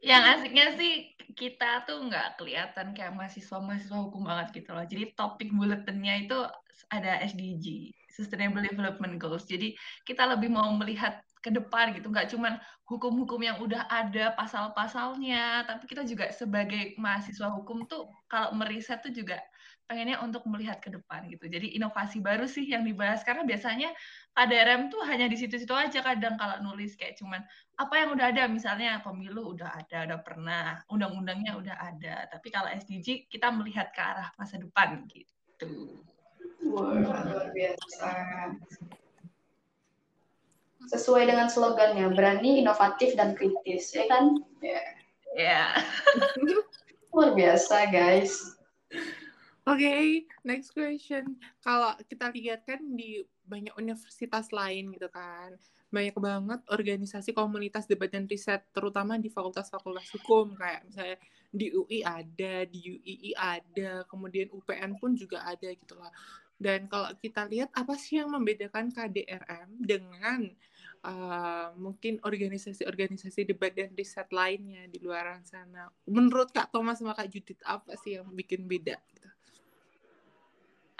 yang 0.00 0.24
asiknya 0.24 0.72
sih 0.80 1.12
kita 1.36 1.84
tuh 1.84 2.00
nggak 2.08 2.40
kelihatan 2.40 2.96
kayak 2.96 3.12
mahasiswa-mahasiswa 3.12 3.96
hukum 4.00 4.24
banget 4.24 4.64
gitu 4.64 4.72
loh. 4.72 4.84
Jadi 4.88 5.12
topik 5.12 5.52
buletinnya 5.52 6.24
itu 6.24 6.38
ada 6.88 7.20
SDG, 7.22 7.92
Sustainable 8.08 8.64
Development 8.64 9.20
Goals. 9.20 9.44
Jadi 9.44 9.76
kita 10.08 10.24
lebih 10.26 10.48
mau 10.48 10.72
melihat 10.74 11.20
ke 11.40 11.48
depan 11.48 11.96
gitu, 11.96 12.12
nggak 12.12 12.28
cuman 12.36 12.60
hukum-hukum 12.84 13.40
yang 13.40 13.56
udah 13.64 13.88
ada 13.88 14.36
pasal-pasalnya, 14.36 15.64
tapi 15.64 15.88
kita 15.88 16.04
juga 16.04 16.28
sebagai 16.36 16.92
mahasiswa 17.00 17.48
hukum 17.48 17.88
tuh 17.88 18.12
kalau 18.28 18.52
meriset 18.52 19.00
tuh 19.00 19.08
juga 19.08 19.40
pengennya 19.90 20.22
untuk 20.22 20.46
melihat 20.46 20.78
ke 20.78 20.86
depan 20.86 21.26
gitu. 21.26 21.50
Jadi 21.50 21.74
inovasi 21.74 22.22
baru 22.22 22.46
sih 22.46 22.62
yang 22.62 22.86
dibahas 22.86 23.26
karena 23.26 23.42
biasanya 23.42 23.90
KDRM 24.38 24.86
tuh 24.86 25.02
hanya 25.02 25.26
di 25.26 25.34
situ-situ 25.34 25.74
aja 25.74 25.98
kadang 25.98 26.38
kalau 26.38 26.62
nulis 26.62 26.94
kayak 26.94 27.18
cuman 27.18 27.42
apa 27.74 27.94
yang 27.98 28.14
udah 28.14 28.30
ada 28.30 28.46
misalnya 28.46 29.02
pemilu 29.02 29.58
udah 29.58 29.74
ada, 29.74 30.06
udah 30.06 30.20
pernah, 30.22 30.78
undang-undangnya 30.86 31.58
udah 31.58 31.74
ada. 31.74 32.30
Tapi 32.30 32.54
kalau 32.54 32.70
SDG 32.70 33.26
kita 33.26 33.50
melihat 33.50 33.90
ke 33.90 33.98
arah 33.98 34.30
masa 34.38 34.62
depan 34.62 35.02
gitu. 35.10 36.04
luar 36.62 37.50
biasa. 37.50 38.12
Sesuai 40.88 41.28
dengan 41.28 41.52
slogannya, 41.52 42.08
berani, 42.14 42.64
inovatif, 42.64 43.12
dan 43.18 43.36
kritis, 43.36 43.92
ya 43.92 44.08
kan? 44.08 44.40
Ya. 44.64 44.80
Yeah. 44.80 44.86
Yeah. 45.30 45.70
luar 47.14 47.34
biasa, 47.38 47.86
guys. 47.90 48.58
Oke, 49.66 49.86
okay, 49.86 50.04
next 50.42 50.74
question. 50.74 51.38
Kalau 51.62 51.94
kita 52.06 52.32
lihat 52.34 52.66
kan 52.66 52.82
di 52.98 53.22
banyak 53.46 53.74
universitas 53.78 54.50
lain 54.50 54.94
gitu 54.94 55.06
kan, 55.10 55.54
banyak 55.90 56.16
banget 56.16 56.60
organisasi 56.70 57.34
komunitas 57.34 57.86
debat 57.86 58.10
dan 58.10 58.26
riset, 58.30 58.62
terutama 58.70 59.18
di 59.18 59.30
fakultas-fakultas 59.30 60.06
hukum 60.18 60.54
kayak 60.54 60.86
misalnya 60.86 61.18
di 61.50 61.66
UI 61.74 62.00
ada, 62.06 62.62
di 62.66 62.78
UII 62.78 63.30
ada, 63.34 64.06
kemudian 64.06 64.48
UPN 64.54 64.96
pun 65.02 65.18
juga 65.18 65.42
ada 65.42 65.66
gitu 65.66 65.98
loh. 65.98 66.10
Dan 66.54 66.86
kalau 66.86 67.10
kita 67.18 67.44
lihat 67.50 67.74
apa 67.74 67.98
sih 67.98 68.22
yang 68.22 68.30
membedakan 68.30 68.94
KDRM 68.94 69.68
dengan 69.82 70.46
uh, 71.04 71.72
mungkin 71.76 72.20
organisasi-organisasi 72.24 73.48
debat 73.48 73.72
dan 73.72 73.92
riset 73.96 74.28
lainnya 74.32 74.88
di 74.88 74.98
luar 75.00 75.40
sana? 75.44 75.88
Menurut 76.08 76.50
Kak 76.50 76.72
Thomas 76.74 77.00
sama 77.00 77.16
Kak 77.16 77.28
Judith 77.28 77.60
apa 77.64 77.96
sih 78.00 78.20
yang 78.20 78.28
bikin 78.32 78.64
beda? 78.66 78.96
Gitu? 79.12 79.20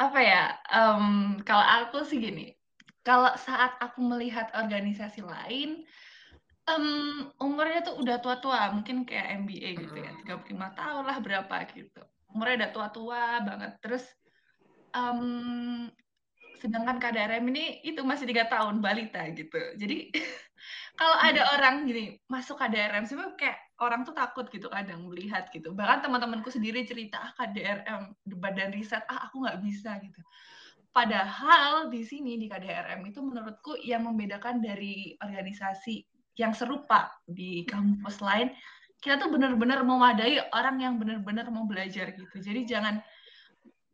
apa 0.01 0.21
ya 0.25 0.45
um, 0.73 1.37
kalau 1.45 1.61
aku 1.61 2.09
sih 2.09 2.17
gini 2.17 2.57
kalau 3.05 3.37
saat 3.37 3.77
aku 3.85 4.01
melihat 4.01 4.49
organisasi 4.57 5.21
lain 5.21 5.85
um, 6.65 7.29
umurnya 7.37 7.85
tuh 7.85 8.01
udah 8.01 8.17
tua-tua 8.25 8.73
mungkin 8.73 9.05
kayak 9.05 9.45
MBA 9.45 9.71
gitu 9.77 9.97
ya 10.01 10.11
35 10.25 10.57
tahun 10.81 11.05
lah 11.05 11.19
berapa 11.21 11.57
gitu 11.77 12.01
umurnya 12.33 12.65
udah 12.65 12.71
tua-tua 12.73 13.23
banget 13.45 13.73
terus 13.85 14.05
um, 14.97 15.93
sedangkan 16.61 17.01
KDRM 17.01 17.45
ini 17.51 17.81
itu 17.83 18.05
masih 18.05 18.29
tiga 18.29 18.47
tahun 18.47 18.85
balita 18.85 19.25
gitu 19.33 19.59
jadi 19.81 20.13
kalau 21.01 21.17
ada 21.17 21.57
orang 21.57 21.89
gini 21.89 22.21
masuk 22.29 22.61
KDRM 22.61 23.09
sebenarnya 23.09 23.37
kayak 23.41 23.59
orang 23.81 24.05
tuh 24.05 24.13
takut 24.13 24.47
gitu 24.53 24.69
kadang 24.69 25.09
melihat 25.09 25.49
gitu. 25.51 25.73
Bahkan 25.73 26.05
teman-temanku 26.05 26.53
sendiri 26.53 26.85
cerita 26.85 27.19
ah 27.19 27.33
KDRM 27.33 28.13
badan 28.37 28.71
riset 28.77 29.03
ah 29.09 29.27
aku 29.29 29.43
nggak 29.43 29.59
bisa 29.65 29.97
gitu. 30.05 30.21
Padahal 30.93 31.89
di 31.89 32.05
sini 32.05 32.37
di 32.37 32.47
KDRM 32.47 33.01
itu 33.09 33.25
menurutku 33.25 33.79
yang 33.81 34.05
membedakan 34.05 34.61
dari 34.61 35.17
organisasi 35.23 36.05
yang 36.37 36.53
serupa 36.53 37.15
di 37.25 37.63
kampus 37.69 38.21
lain, 38.21 38.51
kita 39.01 39.21
tuh 39.21 39.31
benar-benar 39.33 39.87
memadai 39.87 40.41
orang 40.53 40.77
yang 40.83 40.95
benar-benar 40.99 41.49
mau 41.49 41.65
belajar 41.65 42.13
gitu. 42.13 42.37
Jadi 42.37 42.69
jangan 42.69 43.01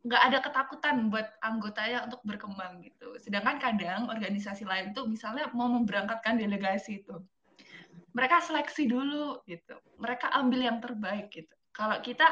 nggak 0.07 0.23
ada 0.23 0.39
ketakutan 0.39 1.11
buat 1.11 1.27
anggotanya 1.43 2.07
untuk 2.07 2.23
berkembang 2.23 2.79
gitu. 2.79 3.19
Sedangkan 3.19 3.59
kadang 3.59 4.07
organisasi 4.07 4.63
lain 4.63 4.95
tuh 4.95 5.03
misalnya 5.03 5.51
mau 5.51 5.67
memberangkatkan 5.67 6.39
delegasi 6.39 7.03
itu 7.03 7.19
mereka 8.17 8.41
seleksi 8.41 8.89
dulu 8.89 9.45
gitu. 9.45 9.77
Mereka 10.01 10.33
ambil 10.33 10.65
yang 10.65 10.81
terbaik 10.81 11.29
gitu. 11.29 11.53
Kalau 11.69 12.01
kita 12.01 12.25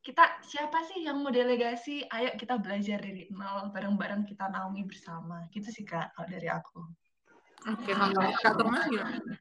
kita 0.00 0.40
siapa 0.40 0.80
sih 0.88 1.04
yang 1.04 1.20
mau 1.20 1.28
delegasi? 1.28 2.08
Ayo 2.08 2.32
kita 2.40 2.56
belajar 2.56 3.04
dari 3.04 3.28
nol 3.28 3.68
bareng-bareng 3.68 4.24
kita 4.24 4.48
naungi 4.48 4.88
bersama. 4.88 5.44
Gitu 5.52 5.68
sih 5.68 5.84
kak 5.84 6.16
kalau 6.16 6.24
dari 6.24 6.48
aku. 6.48 6.80
Oke 7.68 7.92
halo 7.92 8.32
kak 8.40 8.54
Thomas 8.56 8.84
gimana? 8.88 9.34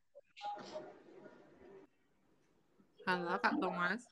Halo 3.08 3.34
kak 3.40 3.56
Thomas 3.64 4.04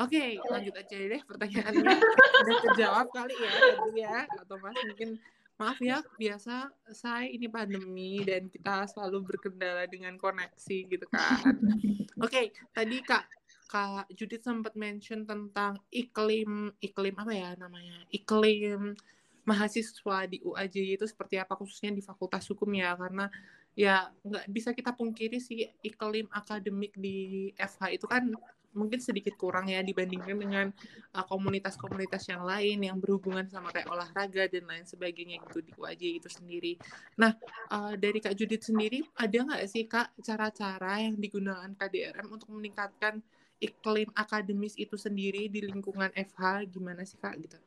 Oke, 0.00 0.16
okay, 0.16 0.30
lanjut 0.48 0.74
aja 0.80 0.96
deh 0.96 1.22
pertanyaannya. 1.28 1.84
Udah 2.40 2.56
terjawab 2.64 3.06
kali 3.12 3.36
ya 3.36 3.50
tadi 3.52 4.00
ya, 4.00 4.16
Kak 4.24 4.44
Thomas. 4.48 4.76
Mungkin 4.88 5.20
maaf 5.60 5.76
ya 5.84 6.00
biasa 6.16 6.72
saya 6.96 7.28
ini 7.28 7.44
pandemi 7.44 8.24
dan 8.24 8.48
kita 8.48 8.88
selalu 8.88 9.28
berkendala 9.28 9.84
dengan 9.84 10.16
koneksi 10.16 10.78
gitu 10.88 11.04
kan 11.12 11.52
oke 12.16 12.32
okay, 12.32 12.48
tadi 12.72 13.04
kak 13.04 13.28
kak 13.68 14.08
Judith 14.16 14.40
sempat 14.40 14.72
mention 14.72 15.28
tentang 15.28 15.76
iklim 15.92 16.72
iklim 16.80 17.12
apa 17.20 17.32
ya 17.36 17.52
namanya 17.60 18.08
iklim 18.08 18.96
mahasiswa 19.44 20.24
di 20.32 20.40
UAJ 20.40 20.96
itu 20.96 21.04
seperti 21.04 21.36
apa 21.36 21.52
khususnya 21.52 21.92
di 21.92 22.00
Fakultas 22.00 22.48
Hukum 22.48 22.72
ya 22.72 22.96
karena 22.96 23.28
ya 23.76 24.08
nggak 24.24 24.48
bisa 24.48 24.72
kita 24.72 24.96
pungkiri 24.96 25.44
sih 25.44 25.68
iklim 25.84 26.24
akademik 26.32 26.96
di 26.96 27.52
FH 27.60 28.00
itu 28.00 28.08
kan 28.08 28.32
mungkin 28.70 29.02
sedikit 29.02 29.34
kurang 29.34 29.66
ya 29.66 29.82
dibandingkan 29.82 30.36
dengan 30.38 30.66
uh, 31.14 31.26
komunitas-komunitas 31.26 32.22
uh, 32.26 32.28
yang 32.36 32.42
lain 32.46 32.78
yang 32.86 32.96
berhubungan 33.02 33.46
sama 33.50 33.74
kayak 33.74 33.90
olahraga 33.90 34.46
dan 34.46 34.64
lain 34.66 34.86
sebagainya 34.86 35.42
gitu 35.50 35.58
di 35.62 35.72
UAJ 35.74 36.02
itu 36.22 36.28
sendiri. 36.30 36.72
Nah 37.18 37.34
uh, 37.74 37.98
dari 37.98 38.22
Kak 38.22 38.38
Judit 38.38 38.62
sendiri 38.62 39.02
ada 39.18 39.36
nggak 39.36 39.62
sih 39.66 39.84
Kak 39.90 40.14
cara-cara 40.22 41.02
yang 41.02 41.18
digunakan 41.18 41.70
KDRM 41.74 42.28
untuk 42.30 42.50
meningkatkan 42.54 43.18
iklim 43.60 44.08
akademis 44.16 44.78
itu 44.80 44.96
sendiri 44.96 45.52
di 45.52 45.60
lingkungan 45.66 46.08
FH 46.16 46.70
gimana 46.72 47.04
sih 47.04 47.20
Kak 47.20 47.36
gitu? 47.42 47.58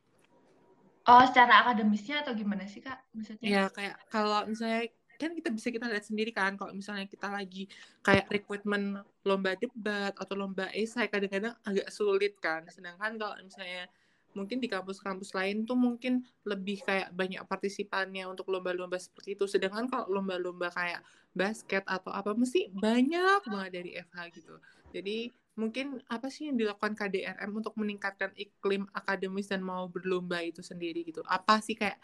Oh 1.03 1.23
secara 1.27 1.67
akademisnya 1.67 2.23
atau 2.23 2.31
gimana 2.31 2.63
sih 2.63 2.79
Kak 2.79 3.11
maksudnya? 3.11 3.43
Ya 3.43 3.63
kayak 3.67 3.99
kalau 4.07 4.47
misalnya 4.47 4.87
kan 5.19 5.31
kita 5.33 5.49
bisa 5.53 5.69
kita 5.69 5.85
lihat 5.89 6.05
sendiri 6.05 6.31
kan 6.33 6.57
kalau 6.57 6.73
misalnya 6.73 7.05
kita 7.05 7.29
lagi 7.29 7.69
kayak 8.01 8.27
recruitment 8.29 9.01
lomba 9.23 9.55
debat 9.55 10.13
atau 10.17 10.35
lomba 10.35 10.67
esai 10.73 11.07
kadang-kadang 11.07 11.55
agak 11.63 11.87
sulit 11.93 12.37
kan 12.41 12.65
sedangkan 12.69 13.15
kalau 13.15 13.35
misalnya 13.41 13.87
mungkin 14.33 14.57
di 14.57 14.67
kampus-kampus 14.67 15.31
lain 15.37 15.63
tuh 15.63 15.77
mungkin 15.77 16.25
lebih 16.43 16.81
kayak 16.83 17.13
banyak 17.13 17.41
partisipannya 17.45 18.25
untuk 18.25 18.49
lomba-lomba 18.49 18.97
seperti 18.97 19.37
itu. 19.37 19.45
Sedangkan 19.45 19.85
kalau 19.85 20.09
lomba-lomba 20.09 20.73
kayak 20.73 21.05
basket 21.33 21.85
atau 21.85 22.09
apa 22.09 22.33
mesti 22.33 22.69
banyak 22.73 23.45
banget 23.45 23.71
dari 23.71 23.91
FH 23.97 24.19
gitu. 24.33 24.57
Jadi 24.93 25.29
mungkin 25.53 26.01
apa 26.09 26.33
sih 26.33 26.49
yang 26.49 26.57
dilakukan 26.57 26.97
KDRM 26.97 27.49
untuk 27.53 27.77
meningkatkan 27.77 28.33
iklim 28.33 28.89
akademis 28.93 29.53
dan 29.53 29.61
mau 29.61 29.85
berlomba 29.85 30.41
itu 30.41 30.65
sendiri 30.65 31.05
gitu? 31.05 31.21
Apa 31.29 31.61
sih 31.61 31.77
kayak 31.77 32.01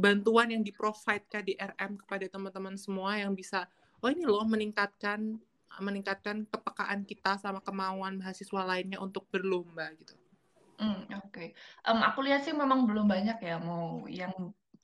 bantuan 0.00 0.48
yang 0.50 0.64
di-provide 0.64 1.28
KDRM 1.28 2.00
kepada 2.00 2.26
teman-teman 2.26 2.74
semua 2.80 3.20
yang 3.20 3.36
bisa 3.36 3.68
oh 4.00 4.08
ini 4.08 4.24
loh 4.24 4.42
meningkatkan 4.48 5.36
meningkatkan 5.78 6.48
kepekaan 6.50 7.06
kita 7.06 7.38
sama 7.38 7.62
kemauan 7.62 8.18
mahasiswa 8.18 8.66
lainnya 8.66 8.98
untuk 8.98 9.30
berlomba 9.30 9.86
gitu. 9.94 10.18
Hmm, 10.80 11.06
oke. 11.12 11.54
Um, 11.86 12.00
aku 12.02 12.24
lihat 12.26 12.42
sih 12.42 12.56
memang 12.56 12.88
belum 12.88 13.06
banyak 13.06 13.38
ya 13.38 13.60
mau 13.60 14.08
yang 14.10 14.32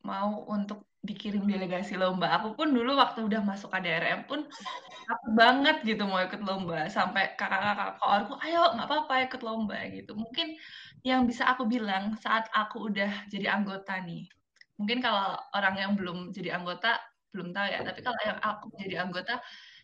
mau 0.06 0.46
untuk 0.46 0.86
dikirim 1.02 1.46
delegasi 1.46 1.98
lomba. 1.98 2.30
Aku 2.38 2.54
pun 2.54 2.70
dulu 2.70 2.94
waktu 2.98 3.26
udah 3.26 3.42
masuk 3.42 3.74
KDRM 3.74 4.26
pun 4.30 4.46
aku 5.06 5.26
banget 5.38 5.86
gitu 5.86 6.02
mau 6.06 6.18
ikut 6.18 6.42
lomba 6.42 6.90
sampai 6.90 7.38
kakak-kakak 7.38 7.98
kawanku, 8.02 8.34
ayo 8.42 8.74
nggak 8.74 8.86
apa-apa 8.90 9.14
ikut 9.30 9.42
lomba 9.46 9.78
gitu. 9.90 10.18
Mungkin 10.18 10.58
yang 11.06 11.24
bisa 11.24 11.46
aku 11.46 11.64
bilang 11.70 12.18
saat 12.18 12.50
aku 12.50 12.90
udah 12.90 13.10
jadi 13.30 13.54
anggota 13.54 14.02
nih, 14.02 14.26
mungkin 14.80 14.98
kalau 15.04 15.36
orang 15.56 15.74
yang 15.80 15.92
belum 15.98 16.30
jadi 16.36 16.56
anggota 16.60 17.00
belum 17.36 17.52
tahu 17.52 17.66
ya. 17.68 17.80
Tapi 17.84 18.00
kalau 18.00 18.20
yang 18.24 18.38
aku 18.40 18.66
jadi 18.80 18.96
anggota, 19.04 19.34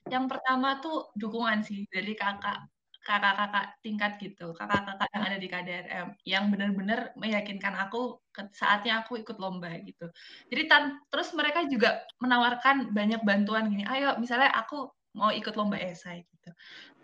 yang 0.08 0.24
pertama 0.30 0.80
tuh 0.80 1.12
dukungan 1.20 1.60
sih 1.64 1.84
dari 1.92 2.16
kakak 2.16 2.64
kakak-kakak 3.02 3.66
tingkat 3.82 4.12
gitu, 4.22 4.54
kakak-kakak 4.54 5.10
yang 5.10 5.24
ada 5.26 5.38
di 5.42 5.48
KDRM, 5.50 6.08
yang 6.22 6.44
benar-benar 6.54 7.10
meyakinkan 7.18 7.74
aku 7.74 8.22
saatnya 8.54 9.02
aku 9.02 9.18
ikut 9.18 9.42
lomba 9.42 9.74
gitu. 9.82 10.06
Jadi 10.46 10.62
tan 10.70 11.02
terus 11.10 11.34
mereka 11.34 11.66
juga 11.66 12.06
menawarkan 12.22 12.94
banyak 12.94 13.26
bantuan 13.26 13.66
gini, 13.74 13.82
ayo 13.90 14.14
misalnya 14.22 14.54
aku 14.54 14.86
mau 15.18 15.34
ikut 15.34 15.50
lomba 15.58 15.82
esai 15.82 16.22
gitu, 16.30 16.50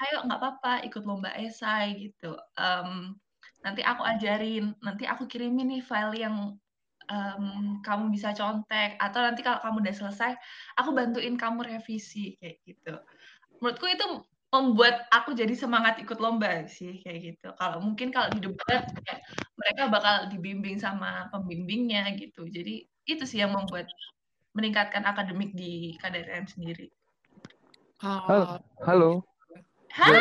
ayo 0.07 0.23
nggak 0.23 0.39
apa-apa 0.39 0.73
ikut 0.87 1.03
lomba 1.03 1.35
esai 1.35 1.99
gitu. 1.99 2.39
Um, 2.55 3.19
nanti 3.67 3.83
aku 3.83 4.07
ajarin, 4.07 4.79
nanti 4.87 5.03
aku 5.03 5.27
kirimin 5.27 5.67
nih 5.79 5.83
file 5.83 6.15
yang 6.15 6.37
um, 7.09 7.79
kamu 7.83 8.13
bisa 8.13 8.33
contek, 8.37 8.97
atau 9.01 9.21
nanti 9.25 9.41
kalau 9.41 9.59
kamu 9.65 9.85
udah 9.85 9.95
selesai, 9.97 10.33
aku 10.77 10.93
bantuin 10.93 11.35
kamu 11.35 11.65
revisi 11.65 12.37
kayak 12.41 12.57
gitu. 12.65 12.95
Menurutku 13.59 13.87
itu 13.91 14.07
membuat 14.49 15.05
aku 15.13 15.37
jadi 15.37 15.53
semangat 15.53 16.01
ikut 16.01 16.17
lomba 16.25 16.65
sih 16.65 17.05
kayak 17.05 17.37
gitu. 17.37 17.49
Kalau 17.61 17.85
mungkin 17.85 18.09
kalau 18.09 18.33
di 18.33 18.41
debat 18.41 18.89
kayak 19.05 19.21
mereka 19.61 19.83
bakal 19.93 20.15
dibimbing 20.33 20.81
sama 20.81 21.29
pembimbingnya 21.29 22.09
gitu. 22.17 22.49
Jadi 22.49 22.89
itu 23.05 23.25
sih 23.29 23.45
yang 23.45 23.53
membuat 23.53 23.93
meningkatkan 24.57 25.05
akademik 25.05 25.53
di 25.53 26.01
KDRM 26.01 26.49
sendiri. 26.49 26.89
Halo. 28.01 28.63
Halo. 28.87 29.13
Halo, 29.89 30.21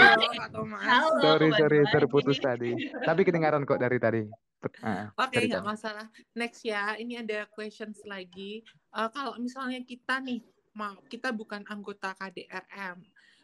Halo. 0.79 1.19
Sorry, 1.21 1.49
sorry, 1.53 1.79
terputus 1.91 2.39
tadi. 2.41 2.73
Tapi 3.03 3.21
kedengaran 3.21 3.67
kok 3.67 3.77
dari 3.77 3.99
tadi. 4.01 4.23
Uh, 4.57 5.05
Oke, 5.21 5.37
okay, 5.37 5.41
nggak 5.53 5.65
masalah. 5.65 6.09
Next 6.33 6.65
ya, 6.65 6.97
ini 6.97 7.21
ada 7.21 7.45
questions 7.53 8.01
lagi. 8.09 8.65
Uh, 8.89 9.05
kalau 9.13 9.37
misalnya 9.37 9.85
kita 9.85 10.17
nih, 10.17 10.41
mau 10.73 10.97
kita 11.05 11.29
bukan 11.29 11.61
anggota 11.69 12.17
KDRM, 12.17 12.97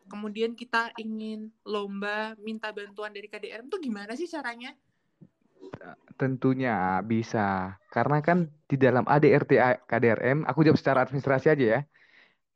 kemudian 0.10 0.58
kita 0.58 0.89
ingin 0.98 1.53
lomba 1.63 2.34
minta 2.41 2.74
bantuan 2.74 3.13
dari 3.13 3.29
KDRM 3.29 3.70
tuh 3.70 3.79
gimana 3.79 4.17
sih 4.17 4.25
caranya? 4.25 4.74
Tentunya 6.17 7.00
bisa. 7.05 7.77
Karena 7.93 8.20
kan 8.20 8.50
di 8.65 8.75
dalam 8.75 9.05
ADRT 9.05 9.86
KDRM, 9.86 10.50
aku 10.50 10.65
jawab 10.65 10.82
secara 10.82 11.05
administrasi 11.05 11.48
aja 11.53 11.65
ya. 11.77 11.82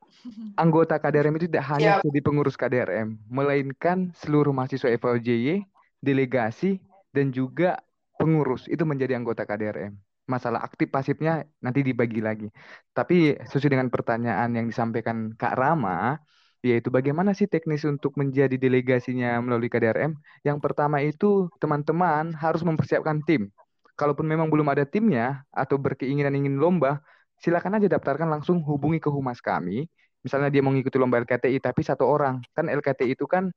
Anggota 0.64 0.98
KDRM 0.98 1.38
itu 1.38 1.46
tidak 1.46 1.66
hanya 1.78 2.02
jadi 2.02 2.20
pengurus 2.26 2.58
KDRM, 2.58 3.22
melainkan 3.30 4.12
seluruh 4.18 4.52
mahasiswa 4.52 4.90
FOJY, 4.98 5.62
delegasi, 6.02 6.82
dan 7.14 7.30
juga 7.32 7.80
pengurus 8.20 8.66
itu 8.68 8.84
menjadi 8.84 9.14
anggota 9.18 9.46
KDRM. 9.48 9.94
Masalah 10.28 10.60
aktif 10.66 10.92
pasifnya 10.92 11.48
nanti 11.64 11.80
dibagi 11.86 12.20
lagi. 12.20 12.48
Tapi 12.92 13.38
sesuai 13.48 13.80
dengan 13.80 13.88
pertanyaan 13.88 14.52
yang 14.52 14.68
disampaikan 14.68 15.32
Kak 15.40 15.56
Rama, 15.56 16.20
yaitu 16.66 16.92
bagaimana 16.92 17.32
sih 17.32 17.48
teknis 17.48 17.88
untuk 17.88 18.18
menjadi 18.20 18.60
delegasinya 18.60 19.40
melalui 19.40 19.72
KDRM? 19.72 20.18
Yang 20.44 20.58
pertama 20.60 21.00
itu 21.00 21.48
teman-teman 21.62 22.36
harus 22.36 22.60
mempersiapkan 22.66 23.24
tim. 23.24 23.48
Kalaupun 23.96 24.28
memang 24.28 24.52
belum 24.52 24.68
ada 24.68 24.84
timnya 24.84 25.48
atau 25.50 25.80
berkeinginan 25.80 26.36
ingin 26.36 26.60
lomba, 26.60 27.02
silakan 27.40 27.80
aja 27.82 27.88
daftarkan 27.88 28.28
langsung 28.30 28.62
hubungi 28.66 29.00
ke 29.00 29.10
humas 29.10 29.40
kami. 29.40 29.88
Misalnya 30.26 30.52
dia 30.52 30.60
mengikuti 30.66 31.00
lomba 31.00 31.24
LKTI 31.24 31.62
tapi 31.64 31.82
satu 31.86 32.04
orang, 32.04 32.44
kan 32.52 32.68
LKTI 32.68 33.16
itu 33.16 33.26
kan 33.30 33.48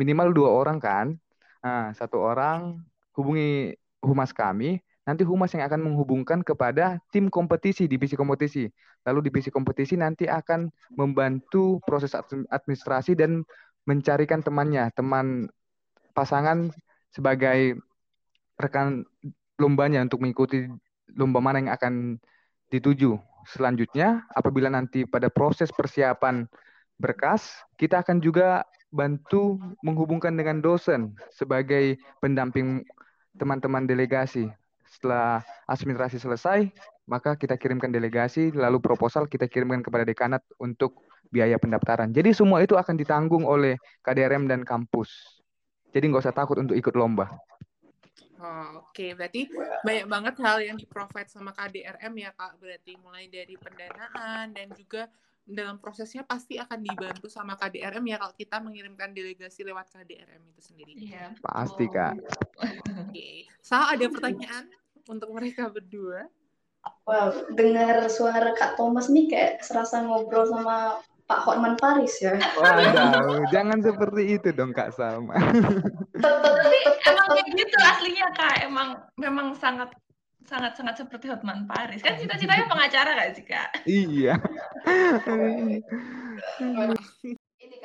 minimal 0.00 0.32
dua 0.34 0.50
orang 0.50 0.78
kan. 0.80 1.06
Nah, 1.62 1.92
satu 1.94 2.16
orang 2.22 2.80
hubungi 3.14 3.76
humas 4.04 4.30
kami, 4.30 4.78
nanti 5.08 5.24
humas 5.24 5.52
yang 5.52 5.64
akan 5.64 5.80
menghubungkan 5.80 6.40
kepada 6.44 7.00
tim 7.12 7.28
kompetisi, 7.32 7.88
divisi 7.88 8.16
kompetisi. 8.16 8.68
Lalu 9.04 9.28
divisi 9.32 9.48
kompetisi 9.52 9.96
nanti 9.96 10.28
akan 10.28 10.68
membantu 10.96 11.80
proses 11.84 12.12
administrasi 12.52 13.16
dan 13.16 13.44
mencarikan 13.84 14.40
temannya, 14.40 14.88
teman 14.96 15.48
pasangan 16.16 16.72
sebagai 17.12 17.76
rekan 18.56 19.04
lombanya 19.60 20.02
untuk 20.02 20.24
mengikuti 20.24 20.66
lomba 21.14 21.38
mana 21.42 21.60
yang 21.60 21.72
akan 21.74 21.94
dituju. 22.72 23.20
Selanjutnya, 23.44 24.24
apabila 24.32 24.72
nanti 24.72 25.04
pada 25.04 25.28
proses 25.28 25.68
persiapan 25.68 26.48
berkas, 26.96 27.52
kita 27.76 28.00
akan 28.00 28.24
juga 28.24 28.64
bantu 28.94 29.58
menghubungkan 29.82 30.32
dengan 30.32 30.62
dosen 30.62 31.12
sebagai 31.34 31.98
pendamping 32.22 32.86
teman-teman 33.34 33.84
delegasi 33.86 34.50
setelah 34.86 35.42
administrasi 35.66 36.22
selesai, 36.22 36.70
maka 37.04 37.34
kita 37.34 37.58
kirimkan 37.58 37.90
delegasi, 37.90 38.54
lalu 38.54 38.78
proposal 38.78 39.26
kita 39.26 39.50
kirimkan 39.50 39.82
kepada 39.82 40.06
dekanat 40.06 40.40
untuk 40.62 41.02
biaya 41.28 41.58
pendaftaran. 41.58 42.14
Jadi 42.14 42.30
semua 42.30 42.62
itu 42.62 42.78
akan 42.78 42.94
ditanggung 42.94 43.42
oleh 43.42 43.74
KDRM 44.06 44.46
dan 44.46 44.62
kampus. 44.62 45.42
Jadi 45.90 46.10
nggak 46.10 46.22
usah 46.26 46.34
takut 46.34 46.58
untuk 46.62 46.78
ikut 46.78 46.94
lomba. 46.94 47.30
Oh, 48.44 48.84
Oke, 48.84 49.08
okay. 49.08 49.10
berarti 49.16 49.48
banyak 49.82 50.06
banget 50.06 50.34
hal 50.44 50.58
yang 50.60 50.76
di-provide 50.76 51.32
sama 51.32 51.56
KDRM 51.56 52.12
ya 52.18 52.30
Kak. 52.36 52.60
Berarti 52.60 52.92
mulai 53.00 53.26
dari 53.32 53.56
pendanaan 53.56 54.52
dan 54.52 54.68
juga 54.76 55.08
dalam 55.44 55.76
prosesnya 55.76 56.24
pasti 56.24 56.56
akan 56.56 56.80
dibantu 56.80 57.28
sama 57.28 57.56
KDRM 57.60 58.04
ya 58.08 58.16
kalau 58.16 58.32
kita 58.32 58.56
mengirimkan 58.64 59.12
delegasi 59.12 59.60
lewat 59.60 59.92
KDRM 59.92 60.40
itu 60.52 60.60
sendiri. 60.64 60.92
Iya. 60.96 61.36
Pasti 61.44 61.84
Kak. 61.88 62.16
Oke. 62.16 62.72
Okay. 63.12 63.36
Sa 63.60 63.92
ada 63.92 64.08
pertanyaan? 64.08 64.72
untuk 65.08 65.30
mereka 65.32 65.68
berdua. 65.68 66.28
Wow, 67.08 67.48
dengar 67.56 68.04
suara 68.12 68.52
Kak 68.52 68.76
Thomas 68.76 69.08
nih 69.08 69.32
kayak 69.32 69.64
serasa 69.64 70.04
ngobrol 70.04 70.44
sama 70.44 71.00
Pak 71.24 71.40
Hotman 71.48 71.80
Paris 71.80 72.12
ya. 72.20 72.36
Waduh, 72.36 73.48
jangan 73.48 73.80
seperti 73.80 74.36
itu 74.36 74.52
dong 74.52 74.76
Kak 74.76 74.92
Salma. 74.92 75.32
Tapi 76.20 76.78
emang 77.08 77.28
kayak 77.32 77.48
gitu 77.56 77.76
aslinya 77.80 78.28
Kak, 78.36 78.56
emang 78.68 78.88
memang 79.16 79.56
sangat 79.56 79.96
sangat 80.44 80.72
sangat 80.76 80.94
seperti 81.00 81.32
Hotman 81.32 81.64
Paris. 81.64 82.04
Kan 82.04 82.20
cita-citanya 82.20 82.68
pengacara 82.68 83.10
gak 83.16 83.30
sih 83.36 83.44
Kak? 83.44 83.68
Iya. 83.88 84.34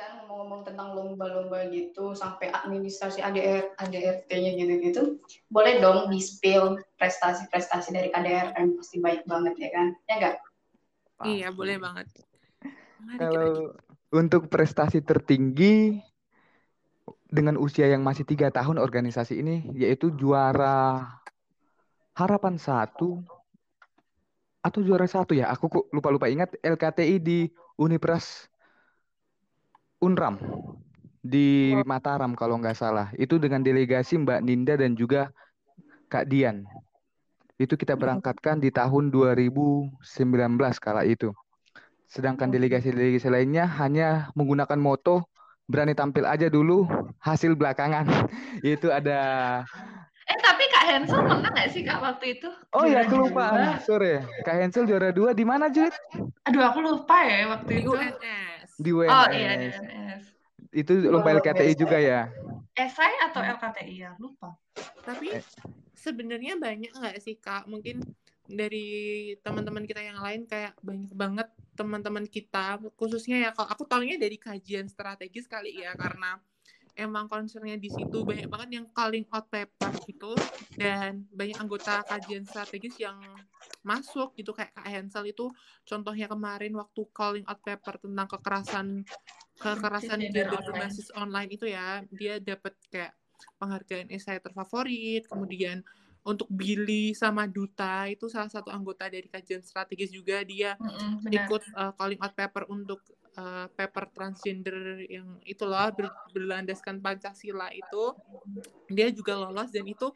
kan 0.00 0.16
ngomong-ngomong 0.24 0.64
tentang 0.64 0.96
lomba-lomba 0.96 1.68
gitu 1.68 2.16
sampai 2.16 2.48
administrasi 2.48 3.20
ADR 3.20 3.76
ADRT-nya 3.76 4.56
gitu-gitu 4.56 5.20
boleh 5.52 5.76
dong 5.84 6.08
di 6.08 6.24
spill 6.24 6.80
prestasi-prestasi 6.96 7.92
dari 7.92 8.08
KDRM 8.08 8.80
pasti 8.80 8.96
baik 9.04 9.28
banget 9.28 9.54
ya 9.60 9.68
kan 9.76 9.86
ya 10.08 10.14
enggak 10.16 10.34
iya 11.28 11.48
boleh 11.52 11.76
banget 11.76 12.08
Mari 13.04 13.18
kalau 13.20 13.76
untuk 14.16 14.48
prestasi 14.48 15.04
tertinggi 15.04 16.00
dengan 17.28 17.60
usia 17.60 17.86
yang 17.86 18.00
masih 18.00 18.24
tiga 18.24 18.48
tahun 18.48 18.80
organisasi 18.80 19.36
ini 19.36 19.68
yaitu 19.76 20.08
juara 20.16 21.04
harapan 22.20 22.60
satu 22.60 23.24
atau 24.60 24.80
juara 24.84 25.08
satu 25.08 25.32
ya 25.32 25.48
aku 25.48 25.88
lupa 25.88 26.12
lupa 26.12 26.28
ingat 26.28 26.52
LKTI 26.60 27.16
di 27.16 27.48
Universitas 27.80 28.52
Unram 30.04 30.36
di 31.20 31.76
Mataram 31.84 32.32
kalau 32.32 32.56
nggak 32.56 32.76
salah. 32.76 33.12
Itu 33.20 33.36
dengan 33.36 33.60
delegasi 33.60 34.16
Mbak 34.16 34.40
Ninda 34.40 34.74
dan 34.80 34.96
juga 34.96 35.28
Kak 36.08 36.26
Dian. 36.28 36.64
Itu 37.60 37.76
kita 37.76 37.92
berangkatkan 37.92 38.56
di 38.56 38.72
tahun 38.72 39.12
2019 39.12 40.00
kala 40.80 41.04
itu. 41.04 41.36
Sedangkan 42.08 42.48
delegasi-delegasi 42.48 43.28
lainnya 43.28 43.68
hanya 43.78 44.32
menggunakan 44.32 44.80
moto 44.80 45.28
berani 45.70 45.94
tampil 45.94 46.26
aja 46.26 46.48
dulu, 46.48 46.88
hasil 47.20 47.54
belakangan. 47.54 48.08
itu 48.64 48.88
ada 48.88 49.62
Eh 50.30 50.38
tapi 50.38 50.62
Kak 50.70 50.84
Hensel 50.86 51.20
menang 51.20 51.50
nggak 51.50 51.68
sih 51.68 51.82
Kak 51.82 51.98
waktu 51.98 52.38
itu? 52.38 52.46
Oh 52.70 52.86
ya, 52.86 53.02
kelupaan. 53.02 53.74
dua. 53.74 53.82
Sorry. 53.82 54.22
Kak 54.40 54.56
Hensel 54.56 54.86
juara 54.86 55.10
dua 55.10 55.34
di 55.34 55.42
mana, 55.42 55.66
Judit? 55.66 55.90
Aduh, 56.46 56.62
aku 56.62 56.78
lupa 56.78 57.18
ya 57.20 57.50
waktu 57.50 57.66
Di 57.68 57.82
itu. 57.82 57.90
UNS. 57.90 58.70
Di 58.78 58.90
Oh 58.92 59.02
UNS. 59.02 59.32
iya, 59.32 59.50
di 59.52 59.66
UNS. 59.68 60.22
Itu 60.70 60.92
lomba 61.04 61.34
LKTI 61.34 61.74
juga 61.74 61.98
ya? 61.98 62.30
Esai 62.72 63.10
atau 63.20 63.42
LKTI 63.42 63.94
ya? 63.98 64.10
Lupa. 64.16 64.54
Tapi 65.02 65.34
Eh. 65.34 65.42
sebenarnya 65.92 66.54
banyak 66.56 66.94
nggak 66.94 67.18
sih 67.18 67.34
kak? 67.34 67.66
Mungkin 67.66 67.98
dari 68.46 68.86
teman-teman 69.38 69.82
kita 69.82 69.98
yang 70.00 70.18
lain 70.18 70.42
kayak 70.44 70.78
banyak 70.80 71.10
banget 71.10 71.48
teman-teman 71.74 72.22
kita 72.24 72.78
khususnya 72.94 73.38
ya 73.38 73.50
kalau 73.50 73.70
aku 73.70 73.82
tahunya 73.84 74.14
dari 74.14 74.36
kajian 74.36 74.86
strategis 74.86 75.46
kali 75.46 75.80
ya 75.80 75.94
karena 75.94 76.38
emang 77.00 77.24
concernnya 77.26 77.80
di 77.80 77.88
situ 77.88 78.20
banyak 78.22 78.46
banget 78.46 78.68
yang 78.80 78.86
calling 78.92 79.24
out 79.32 79.48
paper 79.48 79.90
gitu 80.04 80.36
dan 80.76 81.24
banyak 81.32 81.56
anggota 81.56 82.04
kajian 82.04 82.44
strategis 82.44 83.00
yang 83.00 83.16
masuk 83.80 84.36
gitu 84.36 84.52
kayak 84.52 84.76
Kak 84.76 84.84
Hensel 84.84 85.24
itu 85.32 85.48
contohnya 85.88 86.28
kemarin 86.28 86.76
waktu 86.76 87.02
calling 87.16 87.46
out 87.48 87.60
paper 87.64 87.96
tentang 87.96 88.28
kekerasan 88.28 88.86
kekerasan 89.56 90.20
online. 90.20 90.48
berbasis 90.52 91.08
online 91.16 91.50
itu 91.56 91.64
ya 91.68 92.04
dia 92.12 92.36
dapat 92.36 92.76
kayak 92.92 93.16
penghargaan 93.56 94.12
esai 94.12 94.40
terfavorit 94.40 95.24
kemudian 95.24 95.80
untuk 96.20 96.48
Billy 96.52 97.16
sama 97.16 97.48
Duta 97.48 98.04
itu 98.12 98.28
salah 98.28 98.52
satu 98.52 98.68
anggota 98.68 99.08
dari 99.08 99.24
kajian 99.24 99.64
strategis 99.64 100.12
juga 100.12 100.44
dia 100.44 100.76
benar. 100.76 101.48
ikut 101.48 101.62
uh, 101.72 101.92
calling 101.96 102.20
out 102.20 102.34
paper 102.36 102.68
untuk 102.68 103.00
uh, 103.38 103.66
paper 103.74 104.10
transgender 104.10 105.04
yang 105.06 105.38
itu 105.46 105.62
loh 105.62 105.90
ber- 105.94 106.16
berlandaskan 106.34 106.98
Pancasila 106.98 107.70
itu 107.70 108.04
dia 108.90 109.12
juga 109.14 109.38
lolos 109.38 109.70
dan 109.70 109.86
itu 109.86 110.10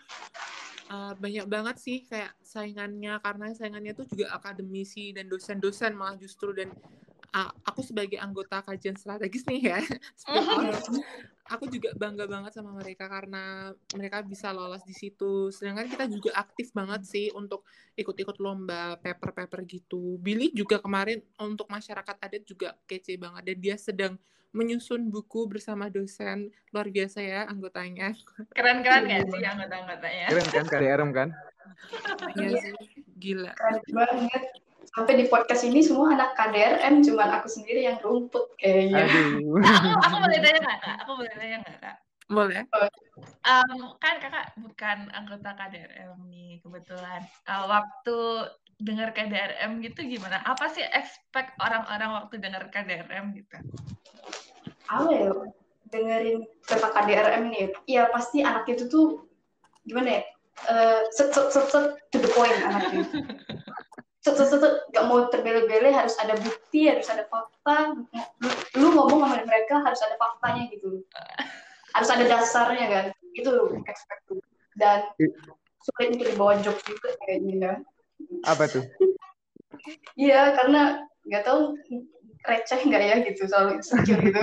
uh, 0.90 1.12
banyak 1.14 1.46
banget 1.46 1.77
sih 1.79 1.98
kayak 2.09 2.35
saingannya 2.42 3.20
karena 3.22 3.55
saingannya 3.55 3.92
tuh 3.94 4.07
juga 4.11 4.35
akademisi 4.35 5.14
dan 5.14 5.31
dosen-dosen 5.31 5.94
malah 5.94 6.18
justru 6.18 6.50
dan 6.57 6.72
uh, 7.35 7.50
aku 7.66 7.83
sebagai 7.87 8.18
anggota 8.18 8.62
kajian 8.64 8.98
strategis 8.98 9.46
nih 9.46 9.74
ya 9.74 9.79
aku 11.44 11.68
juga 11.68 11.92
bangga 11.92 12.24
banget 12.24 12.57
sama 12.57 12.72
mereka 12.72 13.04
karena 13.07 13.72
mereka 13.92 14.24
bisa 14.24 14.48
lolos 14.50 14.80
di 14.88 14.96
situ. 14.96 15.52
Sedangkan 15.52 15.87
kita 15.88 16.09
juga 16.09 16.33
aktif 16.40 16.72
banget 16.72 17.04
sih 17.04 17.28
untuk 17.37 17.68
ikut-ikut 17.94 18.40
lomba 18.40 18.96
paper-paper 19.00 19.61
gitu. 19.68 20.16
Billy 20.20 20.50
juga 20.57 20.80
kemarin 20.80 21.20
untuk 21.37 21.68
masyarakat 21.68 22.16
adat 22.16 22.42
juga 22.48 22.72
kece 22.88 23.20
banget 23.20 23.42
dan 23.52 23.59
dia 23.61 23.76
sedang 23.76 24.14
menyusun 24.54 25.11
buku 25.11 25.50
bersama 25.50 25.90
dosen 25.90 26.48
luar 26.70 26.87
biasa 26.88 27.18
ya 27.20 27.44
anggotanya. 27.50 28.14
Keren-keren 28.54 29.02
nggak 29.11 29.22
sih 29.35 29.42
anggota-anggotanya? 29.42 30.26
Keren 30.30 30.48
kan 30.48 30.66
KDRM 30.70 31.11
kan? 31.11 31.28
Iya 32.38 32.50
sih, 32.62 32.72
gila. 33.18 33.52
Keren 33.59 33.83
banget. 33.90 34.42
Sampai 34.94 35.18
di 35.18 35.26
podcast 35.26 35.66
ini 35.66 35.83
semua 35.83 36.14
anak 36.14 36.38
KDRM, 36.38 37.02
cuman 37.02 37.42
aku 37.42 37.50
sendiri 37.50 37.83
yang 37.83 37.98
rumput 37.98 38.54
kayaknya. 38.62 39.11
Aduh. 39.11 39.59
Aku, 39.59 39.88
aku 39.98 40.16
boleh 40.22 40.38
tanya 40.38 40.59
nggak 40.62 40.78
kak? 40.87 40.96
Aku 41.02 41.11
boleh 41.18 41.33
tanya 41.35 41.57
nggak 41.66 41.78
kak? 41.83 41.96
Boleh? 42.30 42.62
Em, 43.42 43.70
kan 43.98 44.14
kakak 44.22 44.54
bukan 44.54 44.98
anggota 45.11 45.50
KDRM 45.59 46.14
nih 46.30 46.62
kebetulan. 46.62 47.26
Eh, 47.26 47.64
waktu 47.66 48.18
dengar 48.78 49.11
KDRM 49.11 49.83
gitu 49.83 50.00
gimana? 50.07 50.38
Apa 50.46 50.70
sih 50.70 50.87
expect 50.87 51.59
orang-orang 51.59 52.14
waktu 52.14 52.38
dengar 52.38 52.70
KDRM 52.70 53.35
gitu? 53.35 53.57
Apa 54.87 55.11
ya? 55.11 55.30
Dengerin 55.90 56.46
tentang 56.70 56.94
KDRM 56.94 57.42
nih, 57.50 57.74
ya 57.90 58.07
pasti 58.14 58.46
anak 58.46 58.70
itu 58.70 58.87
tuh 58.87 59.26
gimana 59.83 60.22
ya? 60.22 60.24
Eh, 60.70 61.00
set, 61.11 61.35
set, 61.35 61.50
set, 61.50 61.66
set, 61.66 61.98
to 62.14 62.22
the 62.22 62.30
point 62.30 62.54
anaknya. 62.62 63.02
Set, 64.24 64.40
set, 64.40 64.48
set, 64.48 64.60
set, 64.64 64.74
gak 64.96 65.04
mau 65.04 65.28
terbele-bele, 65.28 65.92
harus 65.92 66.16
ada 66.16 66.32
bukti, 66.40 66.88
harus 66.88 67.04
ada 67.12 67.28
fakta. 67.28 67.92
Lu, 68.40 68.48
lu 68.80 68.87
ngomong 68.96 69.20
sama 69.20 69.44
mereka 69.44 69.84
harus 69.84 70.00
ada 70.00 70.16
faktanya 70.16 70.64
gitu. 70.72 71.04
Harus 71.92 72.08
ada 72.08 72.24
dasarnya 72.24 72.87
kan. 72.88 73.04
Itu 73.37 73.76
expect. 73.84 74.24
Dan 74.80 75.04
sulit 75.84 76.16
untuk 76.16 76.32
dibawa 76.32 76.56
jokes 76.64 76.80
juga 76.88 77.12
kayaknya. 77.20 77.84
Apa 78.48 78.64
tuh? 78.64 78.88
Iya, 80.16 80.56
karena 80.56 81.04
nggak 81.28 81.44
tahu 81.44 81.76
receh 82.44 82.80
nggak 82.80 83.02
ya 83.04 83.16
gitu 83.28 83.44
selalu 83.44 83.80
insecure 83.80 84.24
gitu. 84.24 84.40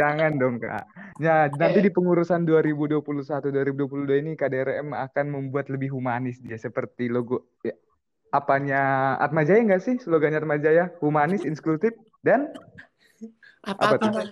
Jangan 0.00 0.40
dong, 0.40 0.56
Kak. 0.60 0.88
Ya, 1.20 1.52
nanti 1.52 1.84
di 1.84 1.92
pengurusan 1.92 2.48
2021-2022 2.48 4.20
ini 4.24 4.32
KDRM 4.34 4.96
akan 4.96 5.26
membuat 5.28 5.68
lebih 5.68 5.92
humanis 5.92 6.40
dia 6.40 6.56
seperti 6.56 7.12
logo 7.12 7.54
ya, 7.62 7.76
apanya 8.34 9.14
Atma 9.22 9.46
Jaya 9.46 9.62
nggak 9.62 9.82
sih? 9.82 9.94
Slogannya 10.02 10.42
Atma 10.42 10.58
Jaya, 10.58 10.90
humanis, 10.98 11.46
inklusif, 11.46 11.94
dan 12.26 12.50
Apa, 13.64 13.96
Apa 13.96 13.96
tuh 13.96 14.10
tuh? 14.12 14.28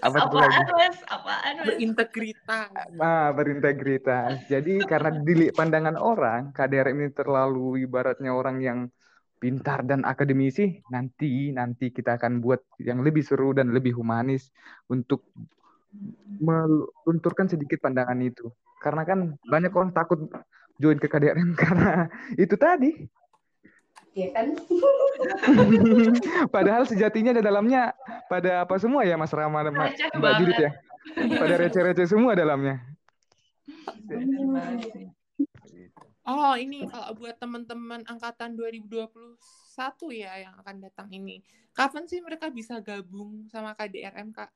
Apa 0.00 0.16
satu 0.24 0.36
lagi? 0.40 0.60
Apaan 1.04 1.54
mas? 1.60 1.66
Berintegritas. 1.68 2.88
Ah, 2.96 3.28
berintegritas. 3.36 4.40
Jadi 4.48 4.80
karena 4.88 5.12
di 5.20 5.52
pandangan 5.52 6.00
orang, 6.00 6.48
KDRM 6.56 6.96
ini 6.96 7.12
terlalu 7.12 7.84
ibaratnya 7.84 8.32
orang 8.32 8.56
yang 8.64 8.78
pintar 9.36 9.84
dan 9.84 10.08
akademisi, 10.08 10.80
nanti 10.88 11.52
nanti 11.52 11.92
kita 11.92 12.16
akan 12.16 12.40
buat 12.40 12.60
yang 12.80 13.04
lebih 13.04 13.20
seru 13.20 13.52
dan 13.52 13.68
lebih 13.72 13.96
humanis 14.00 14.48
untuk 14.88 15.28
melunturkan 16.40 17.52
sedikit 17.52 17.84
pandangan 17.84 18.16
itu. 18.24 18.48
Karena 18.80 19.04
kan 19.04 19.36
banyak 19.44 19.72
orang 19.76 19.92
takut 19.92 20.24
join 20.80 20.96
ke 20.96 21.04
KDRM 21.04 21.52
karena 21.62 22.08
itu 22.40 22.56
tadi. 22.56 23.19
Iya 24.10 24.28
kan? 24.34 24.46
Padahal 26.54 26.82
sejatinya 26.82 27.30
di 27.30 27.42
dalamnya 27.42 27.94
pada 28.26 28.66
apa 28.66 28.74
semua 28.82 29.06
ya 29.06 29.14
Mas 29.14 29.30
Rama 29.30 29.62
dan 29.62 29.74
Mbak 30.18 30.32
Judit 30.42 30.58
ya? 30.58 30.70
Pada 31.14 31.54
receh-receh 31.56 32.06
semua 32.10 32.34
dalamnya. 32.34 32.82
Sih. 34.90 35.06
Oh, 36.30 36.54
ini 36.54 36.86
kalau 36.86 37.10
buat 37.18 37.38
teman-teman 37.42 38.06
angkatan 38.06 38.54
2021 38.54 39.40
ya 40.14 40.32
yang 40.46 40.54
akan 40.62 40.76
datang 40.78 41.08
ini. 41.10 41.42
Kapan 41.74 42.06
sih 42.06 42.22
mereka 42.22 42.50
bisa 42.50 42.78
gabung 42.82 43.46
sama 43.50 43.74
KDRM, 43.74 44.30
Kak? 44.30 44.50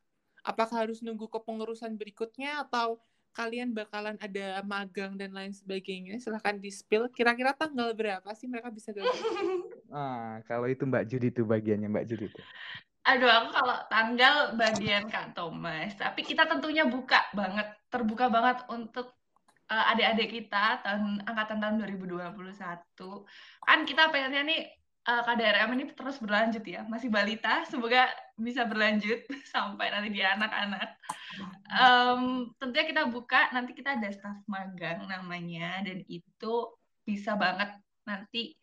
Apakah 0.44 0.86
harus 0.86 1.00
nunggu 1.00 1.26
kepengurusan 1.30 1.96
berikutnya 1.96 2.68
atau 2.68 3.00
kalian 3.34 3.74
bakalan 3.74 4.14
ada 4.22 4.62
magang 4.62 5.18
dan 5.18 5.34
lain 5.34 5.50
sebagainya? 5.50 6.22
Silahkan 6.22 6.54
di-spill. 6.56 7.10
Kira-kira 7.10 7.50
tanggal 7.50 7.90
berapa 7.92 8.30
sih 8.32 8.46
mereka 8.46 8.70
bisa 8.70 8.94
gabung? 8.94 9.10
Ah, 9.94 10.42
kalau 10.50 10.66
itu 10.66 10.82
Mbak 10.86 11.06
Judit 11.06 11.38
tuh 11.38 11.46
bagiannya 11.46 11.86
Mbak 11.86 12.06
Judit. 12.06 12.30
tuh. 12.34 12.46
Aduh, 13.04 13.28
aku 13.28 13.48
kalau 13.52 13.76
tanggal 13.92 14.34
bagian 14.56 15.06
Kak 15.06 15.36
Thomas. 15.36 15.92
Tapi 15.94 16.24
kita 16.24 16.48
tentunya 16.48 16.88
buka 16.88 17.20
banget, 17.36 17.68
terbuka 17.92 18.26
banget 18.32 18.64
untuk 18.72 19.12
eh, 19.68 19.84
adik-adik 19.92 20.28
kita 20.40 20.82
tahun 20.82 21.22
angkatan 21.28 21.58
tahun 21.60 21.74
2021. 21.84 22.32
Kan 23.62 23.78
kita 23.84 24.08
pengennya 24.08 24.42
nih 24.42 24.60
eh, 25.04 25.22
KDRM 25.24 25.70
ini 25.76 25.84
terus 25.92 26.16
berlanjut 26.20 26.64
ya, 26.64 26.82
masih 26.88 27.12
balita, 27.12 27.64
semoga 27.68 28.08
bisa 28.40 28.64
berlanjut 28.64 29.24
sampai 29.54 29.92
nanti 29.92 30.08
di 30.10 30.22
anak-anak. 30.24 30.88
Em, 31.70 32.50
tentunya 32.56 32.84
kita 32.88 33.02
buka, 33.08 33.52
nanti 33.52 33.76
kita 33.76 34.00
ada 34.00 34.08
staff 34.10 34.40
magang 34.48 35.04
namanya, 35.06 35.84
dan 35.84 36.00
itu 36.08 36.54
bisa 37.04 37.36
banget 37.36 37.76
nanti 38.08 38.56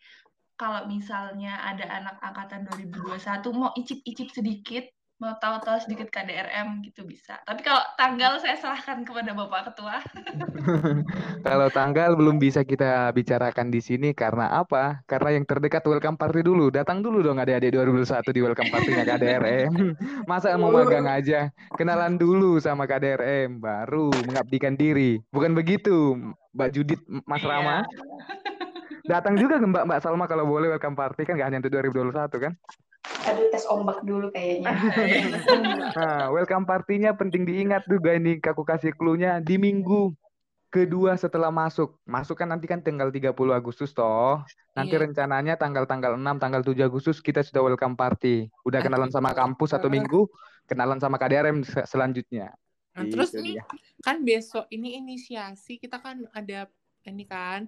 kalau 0.58 0.86
misalnya 0.86 1.58
ada 1.66 1.90
anak 1.90 2.22
angkatan 2.22 2.70
2021 2.70 3.18
mau 3.58 3.74
icip-icip 3.74 4.30
sedikit, 4.30 4.86
mau 5.22 5.38
tahu-tahu 5.38 5.78
sedikit 5.86 6.10
KDRM 6.10 6.82
gitu 6.82 7.06
bisa. 7.06 7.38
Tapi 7.46 7.62
kalau 7.62 7.78
tanggal 7.94 8.42
saya 8.42 8.58
serahkan 8.58 9.06
kepada 9.06 9.38
Bapak 9.38 9.70
Ketua. 9.70 10.02
Kalau 11.48 11.70
tanggal 11.70 12.18
belum 12.18 12.42
bisa 12.42 12.66
kita 12.66 13.14
bicarakan 13.14 13.70
di 13.70 13.86
sini 13.86 14.18
karena 14.18 14.50
apa? 14.50 15.06
Karena 15.06 15.38
yang 15.38 15.46
terdekat 15.46 15.86
welcome 15.86 16.18
party 16.18 16.42
dulu. 16.42 16.74
Datang 16.74 17.06
dulu 17.06 17.22
dong 17.22 17.38
adik-adik 17.38 17.70
2021 17.70 18.34
di 18.34 18.42
welcome 18.42 18.70
party-nya 18.74 19.04
KDRM. 19.14 19.74
Masa 20.26 20.58
mau 20.58 20.74
magang 20.74 21.06
aja? 21.06 21.54
Kenalan 21.78 22.18
dulu 22.18 22.58
sama 22.58 22.90
KDRM, 22.90 23.62
baru 23.62 24.10
mengabdikan 24.26 24.74
diri. 24.74 25.22
Bukan 25.30 25.54
begitu, 25.54 26.18
Mbak 26.58 26.70
Judit, 26.74 27.02
Mas 27.30 27.46
Rama? 27.46 27.86
Datang 29.06 29.38
juga 29.38 29.62
ke 29.62 29.66
Mbak 29.70 29.86
Mbak 29.86 30.00
Salma 30.02 30.26
kalau 30.26 30.50
boleh 30.50 30.74
welcome 30.74 30.98
party 30.98 31.30
kan 31.30 31.38
nggak 31.38 31.48
hanya 31.50 31.60
untuk 31.62 31.74
2021 31.78 32.26
kan? 32.42 32.54
Aduh 33.02 33.48
tes 33.50 33.66
ombak 33.66 34.02
dulu 34.06 34.30
kayaknya. 34.30 34.72
Nah, 35.92 36.32
welcome 36.32 36.64
party-nya 36.64 37.12
penting 37.18 37.44
diingat 37.44 37.84
juga 37.90 38.16
ini 38.16 38.40
aku 38.40 38.64
kasih 38.64 38.96
clue-nya 38.96 39.44
di 39.44 39.60
minggu 39.60 40.14
kedua 40.72 41.20
setelah 41.20 41.52
masuk. 41.52 42.00
Masuk 42.08 42.40
kan 42.40 42.48
nanti 42.48 42.66
kan 42.70 42.80
tanggal 42.80 43.12
30 43.12 43.52
Agustus 43.52 43.92
toh. 43.92 44.40
Nanti 44.72 44.96
Iya. 44.96 45.04
rencananya 45.04 45.60
tanggal-tanggal 45.60 46.16
6, 46.16 46.40
tanggal 46.40 46.64
7 46.64 46.88
Agustus 46.88 47.20
kita 47.20 47.44
sudah 47.44 47.60
welcome 47.68 48.00
party. 48.00 48.48
Udah 48.64 48.80
kenalan 48.80 49.12
sama 49.12 49.36
kampus 49.36 49.76
satu 49.76 49.92
minggu, 49.92 50.32
kenalan 50.64 51.02
sama 51.04 51.20
KDRM 51.20 51.60
se- 51.68 51.84
selanjutnya. 51.84 52.56
Nah, 52.96 53.04
terus 53.08 53.36
Gitu 53.36 53.44
nih, 53.44 53.56
dia. 53.60 53.64
kan 54.00 54.24
besok 54.24 54.66
ini 54.72 54.96
inisiasi, 55.00 55.76
kita 55.76 56.00
kan 56.00 56.24
ada 56.32 56.72
ini 57.04 57.24
kan 57.28 57.68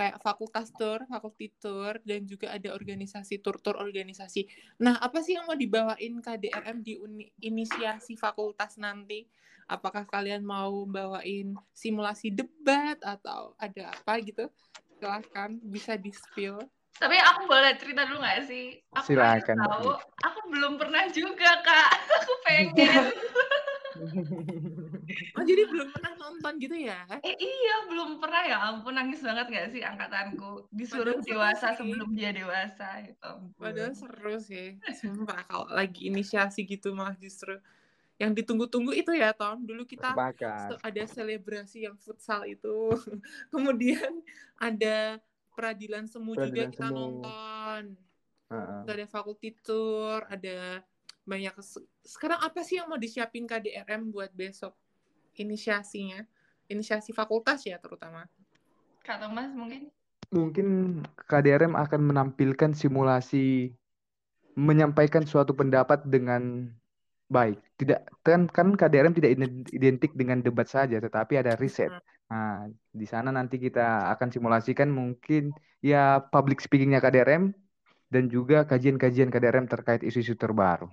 kayak 0.00 0.16
fakultas 0.24 0.72
tour, 0.72 1.04
fakulti 1.04 1.52
tour, 1.60 2.00
dan 2.08 2.24
juga 2.24 2.56
ada 2.56 2.72
organisasi 2.72 3.44
tur-tur 3.44 3.76
organisasi. 3.76 4.48
Nah, 4.80 4.96
apa 4.96 5.20
sih 5.20 5.36
yang 5.36 5.44
mau 5.44 5.52
dibawain 5.52 6.24
KDRM 6.24 6.80
di 6.80 6.96
uni, 6.96 7.28
inisiasi 7.44 8.16
fakultas 8.16 8.80
nanti? 8.80 9.28
Apakah 9.68 10.08
kalian 10.08 10.40
mau 10.40 10.88
bawain 10.88 11.52
simulasi 11.76 12.32
debat 12.32 12.96
atau 13.04 13.52
ada 13.60 13.92
apa 13.92 14.16
gitu? 14.24 14.48
Silahkan, 14.96 15.60
bisa 15.68 16.00
di-spill. 16.00 16.56
Tapi 16.96 17.20
aku 17.20 17.44
boleh 17.44 17.76
cerita 17.76 18.08
dulu 18.08 18.24
nggak 18.24 18.40
sih? 18.48 18.80
Aku 18.96 19.04
Silakan. 19.04 19.56
tahu, 19.60 20.00
aku 20.24 20.40
belum 20.48 20.80
pernah 20.80 21.04
juga, 21.12 21.60
Kak. 21.60 21.92
Aku 22.24 22.32
pengen. 22.48 23.04
Oh, 25.36 25.44
jadi 25.44 25.62
belum 25.66 25.88
pernah 25.90 26.12
nonton 26.16 26.52
gitu 26.56 26.76
ya? 26.76 27.04
Eh 27.20 27.36
iya, 27.36 27.76
belum 27.86 28.18
pernah 28.18 28.42
ya 28.44 28.56
ampun 28.70 28.94
nangis 28.94 29.20
banget 29.20 29.46
gak 29.48 29.68
sih 29.70 29.82
angkatanku 29.84 30.66
disuruh 30.72 31.18
Padahal 31.18 31.26
dewasa 31.26 31.66
sih. 31.72 31.76
sebelum 31.78 32.08
dia 32.16 32.30
dewasa 32.32 32.86
ya 33.04 33.12
ampun. 33.22 33.60
Padahal 33.60 33.92
seru 33.92 34.36
sih. 34.40 34.76
Sumpah 34.96 35.44
kalau 35.44 35.68
lagi 35.68 36.08
inisiasi 36.08 36.64
gitu 36.64 36.92
malah 36.92 37.16
justru 37.16 37.56
yang 38.16 38.36
ditunggu-tunggu 38.36 38.92
itu 38.92 39.12
ya 39.16 39.32
Tom. 39.32 39.64
Dulu 39.64 39.84
kita 39.84 40.12
Sepakat. 40.12 40.76
ada 40.80 41.02
selebrasi 41.08 41.88
yang 41.88 41.96
futsal 41.96 42.44
itu. 42.44 42.92
Kemudian 43.52 44.20
ada 44.56 45.16
peradilan 45.56 46.04
semu 46.04 46.36
juga 46.36 46.68
kita 46.68 46.88
semu. 46.88 46.96
nonton. 47.20 47.82
Heeh. 48.50 48.80
Terus 48.84 48.94
ada 48.96 49.06
faculty 49.08 49.50
tour, 49.60 50.24
ada 50.28 50.84
banyak 51.24 51.54
se- 51.62 51.86
sekarang 52.02 52.40
apa 52.42 52.60
sih 52.60 52.80
yang 52.80 52.88
mau 52.90 52.98
disiapin 52.98 53.46
KDRM 53.46 54.10
buat 54.10 54.32
besok 54.32 54.74
inisiasinya? 55.36 56.24
Inisiasi 56.70 57.10
fakultas 57.10 57.66
ya 57.66 57.78
terutama. 57.82 58.26
Kak 59.02 59.18
Thomas 59.22 59.50
mungkin? 59.54 59.90
Mungkin 60.30 61.02
KDRM 61.26 61.74
akan 61.74 62.00
menampilkan 62.14 62.70
simulasi 62.70 63.74
menyampaikan 64.54 65.26
suatu 65.26 65.54
pendapat 65.54 66.06
dengan 66.06 66.70
baik. 67.30 67.58
Tidak 67.78 68.22
kan 68.26 68.46
kan 68.50 68.74
KDRM 68.74 69.14
tidak 69.14 69.30
iden- 69.38 69.66
identik 69.70 70.14
dengan 70.14 70.42
debat 70.42 70.66
saja, 70.66 70.98
tetapi 71.02 71.38
ada 71.38 71.58
riset. 71.58 71.90
Nah, 72.30 72.70
di 72.94 73.06
sana 73.10 73.34
nanti 73.34 73.58
kita 73.58 74.10
akan 74.14 74.30
simulasikan 74.30 74.86
mungkin 74.90 75.50
ya 75.82 76.22
public 76.22 76.62
speakingnya 76.62 77.02
KDRM 77.02 77.50
dan 78.10 78.30
juga 78.30 78.66
kajian-kajian 78.66 79.30
KDRM 79.30 79.66
terkait 79.66 80.02
isu-isu 80.06 80.34
terbaru. 80.38 80.90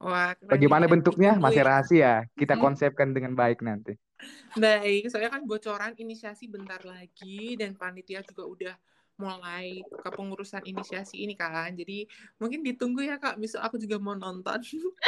Wah, 0.00 0.36
keren 0.36 0.50
Bagaimana 0.52 0.84
nih. 0.84 0.92
bentuknya 0.92 1.30
Ditunggu 1.34 1.46
masih 1.48 1.62
ya. 1.62 1.66
rahasia. 1.68 2.12
Kita 2.36 2.54
konsepkan 2.60 3.08
dengan 3.16 3.32
baik 3.32 3.64
nanti. 3.64 3.96
Baik, 4.56 5.12
soalnya 5.12 5.32
kan 5.32 5.44
bocoran 5.44 5.92
inisiasi 6.00 6.48
bentar 6.48 6.80
lagi 6.84 7.60
dan 7.60 7.76
panitia 7.76 8.24
juga 8.24 8.44
udah 8.48 8.74
mulai 9.16 9.80
kepengurusan 10.04 10.64
inisiasi 10.64 11.24
ini 11.24 11.36
kan. 11.36 11.72
Jadi 11.72 12.04
mungkin 12.36 12.60
ditunggu 12.60 13.04
ya 13.04 13.16
Kak, 13.16 13.40
besok 13.40 13.64
aku 13.64 13.76
juga 13.80 13.96
mau 13.96 14.16
nonton. 14.16 14.60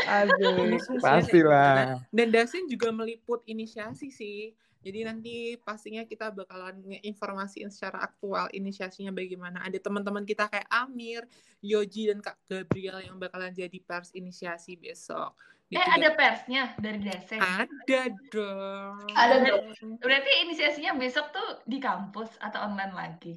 Aduh, 0.09 0.77
pastilah. 1.05 2.01
Dan 2.09 2.29
Dasin 2.33 2.69
juga 2.69 2.89
meliput 2.93 3.45
inisiasi 3.45 4.09
sih. 4.13 4.53
Jadi 4.79 4.99
nanti 5.03 5.35
pastinya 5.59 6.07
kita 6.07 6.31
bakalan 6.31 6.79
informasiin 7.03 7.67
secara 7.69 7.99
aktual 8.07 8.47
inisiasinya 8.55 9.11
bagaimana. 9.11 9.67
Ada 9.67 9.83
teman-teman 9.83 10.23
kita 10.23 10.47
kayak 10.47 10.71
Amir, 10.71 11.27
Yoji, 11.59 12.15
dan 12.15 12.23
Kak 12.23 12.39
Gabriel 12.47 13.03
yang 13.03 13.19
bakalan 13.19 13.51
jadi 13.51 13.79
pers 13.83 14.15
inisiasi 14.15 14.79
besok. 14.79 15.35
Eh 15.69 15.77
Gitu, 15.77 15.85
ada 15.85 16.09
Dan- 16.09 16.17
persnya 16.17 16.63
dari 16.81 16.99
Dasen. 17.05 17.41
ada 17.43 18.01
dong. 18.33 19.05
Ada 19.13 19.37
dong. 19.45 19.99
Berarti 20.01 20.31
inisiasinya 20.47 20.97
besok 20.97 21.35
tuh 21.35 21.49
di 21.69 21.77
kampus 21.83 22.39
atau 22.41 22.65
online 22.71 22.95
lagi? 22.95 23.35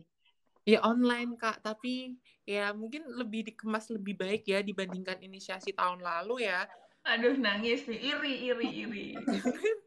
Ya 0.61 0.77
online 0.85 1.41
Kak, 1.41 1.65
tapi 1.65 2.21
ya 2.45 2.69
mungkin 2.71 3.01
lebih 3.17 3.49
dikemas 3.49 3.89
lebih 3.89 4.13
baik 4.13 4.45
ya 4.45 4.61
dibandingkan 4.61 5.17
inisiasi 5.25 5.73
tahun 5.73 6.05
lalu 6.05 6.45
ya. 6.45 6.69
Aduh 7.01 7.33
nangis 7.33 7.89
nih, 7.89 7.97
iri, 7.97 8.33
iri, 8.45 8.67
iri. 8.85 9.07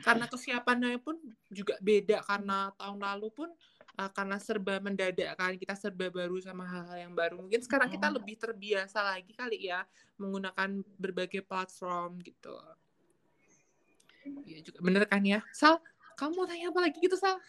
Karena 0.00 0.24
kesiapannya 0.30 0.98
pun 1.02 1.18
juga 1.50 1.74
beda 1.82 2.22
karena 2.22 2.70
tahun 2.78 3.00
lalu 3.02 3.28
pun 3.34 3.48
uh, 3.98 4.10
karena 4.10 4.36
serba 4.40 4.80
mendadak 4.80 5.36
kan 5.36 5.56
kita 5.56 5.74
serba 5.76 6.08
baru 6.08 6.38
sama 6.40 6.64
hal-hal 6.64 7.10
yang 7.10 7.14
baru. 7.14 7.40
Mungkin 7.40 7.60
sekarang 7.60 7.90
kita 7.90 8.08
lebih 8.08 8.38
terbiasa 8.38 9.02
lagi 9.02 9.32
kali 9.34 9.68
ya 9.68 9.84
menggunakan 10.16 10.80
berbagai 10.96 11.42
platform 11.44 12.20
gitu. 12.24 12.54
Iya 14.44 14.58
juga 14.64 14.78
bener 14.84 15.04
kan 15.08 15.24
ya. 15.24 15.40
Sal, 15.52 15.80
kamu 16.16 16.32
mau 16.36 16.46
tanya 16.46 16.68
apa 16.68 16.80
lagi 16.84 16.98
gitu 17.00 17.16
Sal? 17.16 17.40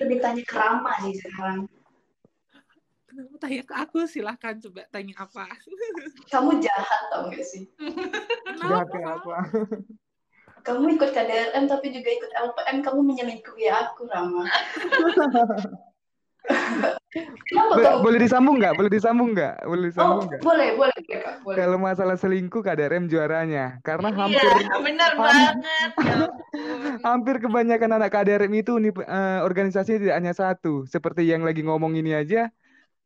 Lebih 0.00 0.18
tanya 0.20 0.42
ke 0.44 0.54
Rama 0.54 0.92
sih 1.04 1.16
sekarang. 1.18 1.64
Kenapa 3.08 3.34
tanya 3.40 3.62
ke 3.64 3.74
aku? 3.74 3.98
Silahkan 4.04 4.54
coba 4.60 4.84
tanya 4.92 5.14
apa. 5.16 5.48
Kamu 6.28 6.60
jahat 6.60 7.00
tau 7.08 7.32
gak 7.32 7.40
sih? 7.40 7.64
Jahat 8.60 8.86
Kenapa? 8.92 9.36
Kamu 10.68 10.84
ikut 10.92 11.10
KDRM 11.10 11.64
tapi 11.64 11.88
juga 11.88 12.12
ikut 12.12 12.28
LPM, 12.28 12.84
kamu 12.84 13.00
menyelingkuhi 13.00 13.72
aku, 13.72 14.04
Rama. 14.04 14.44
Kenapa 17.48 17.72
Bo- 17.72 17.80
kamu? 17.80 17.98
Boleh 18.04 18.18
disambung 18.20 18.56
nggak? 18.60 18.74
Boleh 18.76 18.90
disambung 18.92 19.28
nggak? 19.32 19.54
Boleh 19.64 19.80
Oh, 19.80 19.88
disambung 19.88 20.24
nggak? 20.28 20.40
boleh, 20.44 20.68
boleh, 20.76 20.92
boleh, 21.00 21.18
Kak, 21.24 21.34
boleh. 21.40 21.56
Kalau 21.56 21.76
masalah 21.80 22.16
selingkuh 22.20 22.60
KDRM 22.60 23.08
juaranya. 23.08 23.80
Karena 23.80 24.12
hampir 24.12 24.44
Iya, 24.44 24.76
benar 24.84 25.10
ham- 25.16 25.24
banget. 25.24 25.54
Ya 26.04 26.16
hampir 27.00 27.40
kebanyakan 27.40 27.90
anak 27.96 28.12
KDRM 28.12 28.52
itu 28.52 28.76
uni- 28.76 28.92
eh, 28.92 29.38
organisasinya 29.40 29.98
tidak 30.04 30.16
hanya 30.20 30.34
satu. 30.36 30.84
Seperti 30.84 31.24
yang 31.24 31.42
lagi 31.42 31.64
ngomong 31.64 31.96
ini 31.96 32.12
aja, 32.12 32.52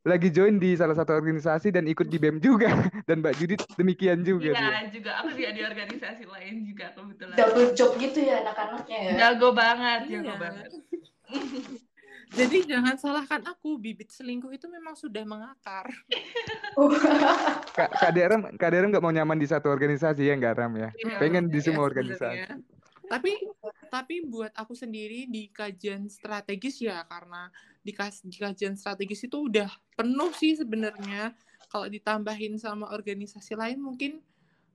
lagi 0.03 0.35
join 0.35 0.59
di 0.59 0.75
salah 0.75 0.99
satu 0.99 1.15
organisasi 1.15 1.71
dan 1.71 1.87
ikut 1.87 2.11
di 2.11 2.19
BEM 2.19 2.43
juga. 2.43 2.67
Dan 3.09 3.23
Mbak 3.23 3.35
Judit 3.38 3.61
demikian 3.79 4.27
juga. 4.27 4.51
Iya 4.51 4.91
juga, 4.91 5.11
aku 5.23 5.31
juga 5.38 5.51
di 5.55 5.62
organisasi 5.62 6.25
lain 6.27 6.55
juga 6.67 6.91
kebetulan. 6.91 7.37
Double 7.38 7.71
job 7.73 7.91
gitu 7.97 8.19
ya 8.19 8.43
anak-anaknya 8.43 8.99
ya. 8.99 9.12
Jago 9.15 9.49
banget, 9.55 10.01
jago 10.11 10.27
Iya. 10.27 10.38
banget. 10.38 10.71
Jadi 12.33 12.65
jangan 12.65 12.97
salahkan 12.97 13.45
aku, 13.45 13.77
bibit 13.77 14.09
selingkuh 14.09 14.49
itu 14.51 14.65
memang 14.65 14.97
sudah 14.97 15.21
mengakar. 15.23 15.93
K- 17.77 17.93
KDRM 17.93 18.57
KDRM 18.57 18.88
nggak 18.88 19.05
mau 19.05 19.12
nyaman 19.12 19.37
di 19.37 19.45
satu 19.45 19.69
organisasi 19.69 20.25
ya 20.25 20.35
nggak 20.35 20.55
Ram 20.57 20.73
ya? 20.75 20.91
Iya. 20.97 21.17
Pengen 21.21 21.53
di 21.53 21.61
Iya, 21.61 21.65
semua 21.69 21.85
sebenarnya. 21.87 22.17
organisasi. 22.17 22.41
Tapi 23.05 23.33
tapi 23.93 24.15
buat 24.25 24.49
aku 24.57 24.73
sendiri 24.73 25.29
di 25.29 25.53
kajian 25.53 26.09
strategis 26.09 26.81
ya 26.81 27.05
karena 27.05 27.53
di, 27.83 27.92
kajian 28.38 28.79
strategis 28.79 29.27
itu 29.27 29.51
udah 29.51 29.68
penuh 29.99 30.31
sih 30.35 30.55
sebenarnya. 30.55 31.35
Kalau 31.66 31.88
ditambahin 31.88 32.57
sama 32.61 32.92
organisasi 32.92 33.57
lain 33.57 33.81
mungkin 33.81 34.23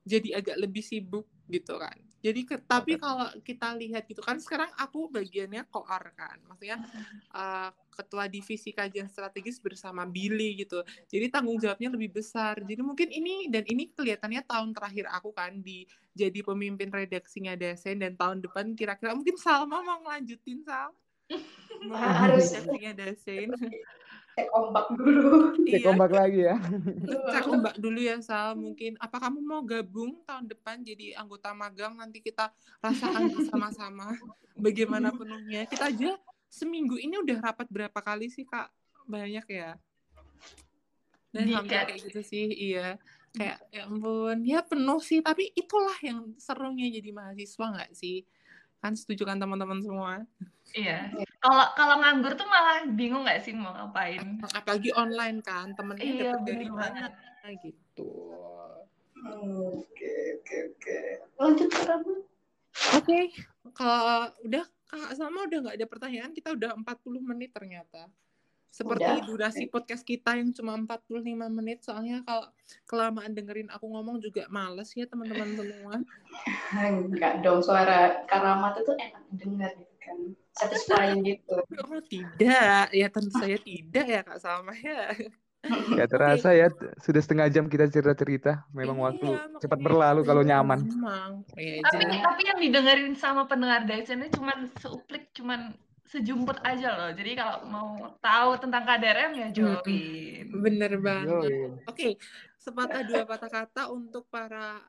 jadi 0.08 0.40
agak 0.40 0.58
lebih 0.60 0.84
sibuk 0.84 1.28
gitu 1.48 1.76
kan. 1.80 1.96
Jadi 2.18 2.44
ke- 2.44 2.64
tapi 2.66 2.98
kalau 2.98 3.30
kita 3.46 3.72
lihat 3.78 4.04
gitu 4.10 4.20
kan 4.26 4.42
sekarang 4.42 4.68
aku 4.76 5.08
bagiannya 5.08 5.64
koar 5.70 6.12
kan. 6.18 6.42
Maksudnya 6.50 6.82
uh, 7.32 7.70
ketua 7.94 8.26
divisi 8.26 8.74
kajian 8.74 9.08
strategis 9.08 9.62
bersama 9.62 10.04
Billy 10.04 10.66
gitu. 10.66 10.82
Jadi 11.08 11.30
tanggung 11.30 11.62
jawabnya 11.62 11.94
lebih 11.94 12.18
besar. 12.18 12.60
Jadi 12.66 12.82
mungkin 12.82 13.14
ini 13.14 13.48
dan 13.48 13.64
ini 13.70 13.94
kelihatannya 13.94 14.42
tahun 14.44 14.74
terakhir 14.74 15.06
aku 15.14 15.30
kan 15.32 15.62
di 15.62 15.86
jadi 16.18 16.40
pemimpin 16.42 16.90
redaksinya 16.90 17.54
Dasen 17.54 18.02
dan 18.02 18.18
tahun 18.18 18.42
depan 18.42 18.74
kira-kira 18.74 19.14
mungkin 19.14 19.38
Salma 19.38 19.80
mau 19.86 20.02
ngelanjutin 20.04 20.66
Sal. 20.66 20.92
Harus. 21.94 22.52
redaksinya 22.52 22.92
Dasen. 22.98 23.50
Cek 24.38 24.50
ombak 24.54 24.86
dulu. 24.94 25.58
Cek 25.66 25.82
iya, 25.82 25.90
ombak 25.90 26.12
lagi 26.14 26.42
ya. 26.46 26.56
cek 27.34 27.46
ombak 27.50 27.76
dulu 27.82 28.00
ya 28.02 28.22
Sal. 28.22 28.54
Mungkin 28.54 28.94
apa 29.02 29.18
kamu 29.18 29.40
mau 29.42 29.62
gabung 29.66 30.22
tahun 30.30 30.46
depan 30.46 30.86
jadi 30.86 31.18
anggota 31.18 31.58
magang 31.58 31.98
nanti 31.98 32.22
kita 32.22 32.54
rasakan 32.78 33.34
bersama-sama 33.34 34.14
bagaimana 34.66 35.10
penuhnya. 35.10 35.66
Kita 35.66 35.90
aja 35.90 36.22
seminggu 36.54 37.02
ini 37.02 37.18
udah 37.18 37.50
rapat 37.50 37.66
berapa 37.70 37.98
kali 37.98 38.30
sih 38.30 38.46
Kak? 38.46 38.70
Banyak 39.10 39.46
ya. 39.50 39.74
Dan 41.34 41.44
Di 41.50 41.54
hampir 41.54 41.78
kayak 41.86 42.02
gitu 42.06 42.22
sih, 42.22 42.46
iya. 42.54 43.02
Kayak 43.34 43.58
ya 43.70 43.86
ampun, 43.86 44.38
ya 44.42 44.60
penuh 44.66 45.02
sih, 45.04 45.22
tapi 45.22 45.54
itulah 45.54 45.94
yang 46.02 46.34
serunya 46.42 46.90
jadi 46.90 47.10
mahasiswa 47.14 47.66
nggak 47.74 47.92
sih? 47.94 48.26
Kan 48.82 48.94
setuju 48.94 49.26
kan 49.26 49.38
teman-teman 49.42 49.80
semua? 49.82 50.22
Iya. 50.76 51.10
Kalau 51.42 51.66
kalau 51.74 51.96
nganggur 52.02 52.34
tuh 52.38 52.48
malah 52.50 52.86
bingung 52.92 53.26
nggak 53.26 53.42
sih 53.42 53.54
mau 53.56 53.74
ngapain? 53.74 54.22
Apalagi 54.54 54.94
online 54.94 55.42
kan, 55.42 55.74
temennya 55.74 56.06
Iya, 56.06 56.32
dapet 56.34 56.42
dari 56.46 56.68
mana 56.70 57.10
banget. 57.10 57.12
gitu. 57.66 58.12
Oke, 59.18 60.14
oke, 60.40 60.56
oke. 60.76 61.00
Lanjut 61.42 61.70
ke. 61.74 61.94
Oke, 62.94 63.20
kalau 63.74 64.30
udah 64.46 64.64
Kak 64.88 65.20
sama 65.20 65.44
udah 65.44 65.58
nggak 65.68 65.78
ada 65.84 65.88
pertanyaan, 65.88 66.32
kita 66.32 66.56
udah 66.56 66.72
40 66.80 67.20
menit 67.20 67.52
ternyata. 67.52 68.08
Seperti 68.68 69.10
Udah? 69.10 69.26
durasi 69.26 69.64
podcast 69.72 70.04
kita 70.06 70.38
yang 70.38 70.54
cuma 70.54 70.78
45 70.78 71.24
menit, 71.50 71.82
soalnya 71.82 72.22
kalau 72.28 72.46
kelamaan 72.86 73.34
dengerin 73.34 73.72
aku 73.74 73.90
ngomong 73.90 74.22
juga 74.22 74.46
males 74.54 74.92
ya 74.94 75.10
teman-teman 75.10 75.50
semua. 75.58 75.94
Enggak 77.10 77.42
dong, 77.42 77.64
suara 77.66 78.22
Karamat 78.30 78.84
itu 78.86 78.94
enak 78.94 79.24
dengar 79.34 79.72
gitu 79.74 79.96
kan. 80.04 80.18
satisfying 80.58 81.22
gitu. 81.26 81.58
Oh, 81.88 82.04
tidak, 82.04 82.92
ya 82.92 83.08
tentu 83.08 83.32
saja 83.32 83.58
tidak 83.58 84.06
ya 84.06 84.22
Kak 84.22 84.40
Salma 84.44 84.76
ya. 84.76 85.16
Ya 85.98 86.06
terasa 86.08 86.54
ya 86.54 86.70
sudah 87.02 87.22
setengah 87.24 87.48
jam 87.52 87.66
kita 87.68 87.90
cerita-cerita. 87.90 88.68
Memang 88.72 88.98
Iya, 89.00 89.04
waktu 89.10 89.28
makanya 89.28 89.60
cepat 89.60 89.80
berlalu 89.82 90.22
kalau 90.24 90.44
iya, 90.46 90.50
nyaman. 90.56 90.80
Memang. 90.86 91.32
Iya, 91.58 91.82
Tapi 91.84 92.04
tapi 92.24 92.42
yang 92.46 92.60
didengerin 92.62 93.14
sama 93.18 93.50
pendengar 93.50 93.84
Dyson 93.84 94.22
ini 94.24 94.30
cuman 94.32 94.70
seuplik, 94.80 95.34
cuman 95.36 95.76
sejumput 96.08 96.58
aja 96.64 96.96
loh. 96.96 97.12
Jadi 97.12 97.32
kalau 97.36 97.58
mau 97.68 97.92
tahu 98.24 98.56
tentang 98.64 98.84
KDRM 98.88 99.32
ya 99.36 99.48
join. 99.52 100.48
bener 100.48 100.92
banget. 101.04 101.52
Yoi. 101.52 101.84
Oke, 101.88 102.16
sepatah 102.56 103.04
dua 103.04 103.28
patah 103.28 103.52
kata 103.52 103.92
untuk 103.92 104.26
para 104.32 104.80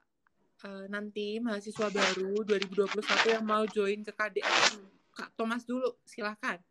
eh, 0.62 0.86
nanti 0.86 1.42
mahasiswa 1.42 1.90
baru 1.90 2.46
2021 2.46 3.34
yang 3.34 3.44
mau 3.44 3.66
join 3.66 4.06
ke 4.06 4.12
KDM. 4.14 4.86
Kak 5.18 5.34
Thomas 5.34 5.66
dulu, 5.66 5.98
silakan. 6.06 6.62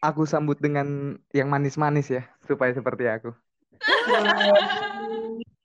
Aku 0.00 0.24
sambut 0.24 0.56
dengan 0.56 1.18
yang 1.34 1.52
manis-manis 1.52 2.08
ya, 2.08 2.24
supaya 2.46 2.72
seperti 2.72 3.04
aku. 3.04 3.34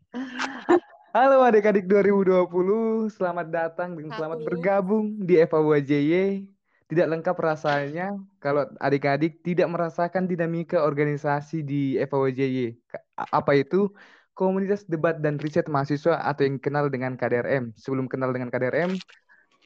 Halo 1.14 1.46
adik-adik 1.46 1.86
2020, 1.86 3.14
selamat 3.14 3.48
datang 3.54 3.94
dan 3.94 4.10
selamat 4.18 4.42
bergabung 4.42 5.22
di 5.22 5.38
FAWJY. 5.38 6.53
Tidak 6.94 7.10
lengkap 7.10 7.34
rasanya 7.42 8.14
kalau 8.38 8.70
adik-adik 8.78 9.42
tidak 9.42 9.66
merasakan 9.66 10.30
dinamika 10.30 10.86
organisasi 10.86 11.66
di 11.66 11.98
FAWJY. 11.98 12.78
Ka- 12.86 13.02
Apa 13.34 13.58
itu? 13.58 13.90
Komunitas 14.38 14.86
debat 14.86 15.18
dan 15.18 15.42
riset 15.42 15.66
mahasiswa 15.74 16.22
atau 16.22 16.46
yang 16.46 16.62
kenal 16.62 16.86
dengan 16.94 17.18
KDRM. 17.18 17.74
Sebelum 17.74 18.06
kenal 18.06 18.30
dengan 18.30 18.54
KDRM, 18.54 18.94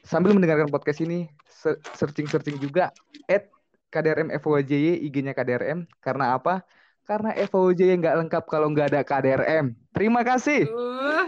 sambil 0.04 0.32
mendengarkan 0.32 0.72
podcast 0.72 1.04
ini, 1.04 1.28
se- 1.44 1.76
searching-searching 1.96 2.56
juga 2.60 2.92
at 3.28 3.52
KDRM 3.92 4.32
FAWJY, 4.32 5.04
IG-nya 5.04 5.36
KDRM. 5.36 5.84
Karena 6.00 6.36
apa? 6.36 6.64
Karena 7.04 7.36
FAWJY 7.36 7.92
nggak 8.00 8.16
lengkap 8.24 8.44
kalau 8.48 8.72
nggak 8.72 8.88
ada 8.92 9.00
KDRM. 9.04 9.76
Terima 9.98 10.22
kasih. 10.22 10.62
Uh, 10.70 11.26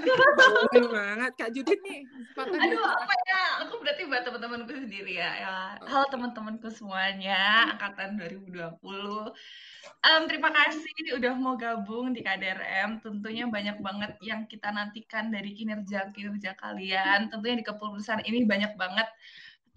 banget. 0.94 1.32
Kak 1.34 1.50
Judit 1.50 1.82
nih, 1.82 2.06
Aduh, 2.38 2.86
apa 2.86 3.14
ya? 3.26 3.42
Aku 3.66 3.82
berarti 3.82 4.06
buat 4.06 4.22
teman-temanku 4.22 4.70
sendiri 4.70 5.18
ya. 5.18 5.30
ya. 5.42 5.58
Halo 5.90 6.06
teman-temanku 6.06 6.70
semunya, 6.70 7.66
angkatan 7.66 8.14
2020. 8.14 8.70
Em, 10.06 10.22
terima 10.30 10.54
kasih 10.54 11.18
udah 11.18 11.34
mau 11.34 11.58
gabung 11.58 12.14
di 12.14 12.22
KDRM. 12.22 13.02
Tentunya 13.02 13.50
banyak 13.50 13.82
banget 13.82 14.14
yang 14.22 14.46
kita 14.46 14.70
nantikan 14.70 15.34
dari 15.34 15.50
kinerja-kinerja 15.50 16.54
kalian. 16.54 17.26
Tentunya 17.26 17.58
di 17.58 17.66
kepengurusan 17.66 18.22
ini 18.22 18.46
banyak 18.46 18.78
banget 18.78 19.10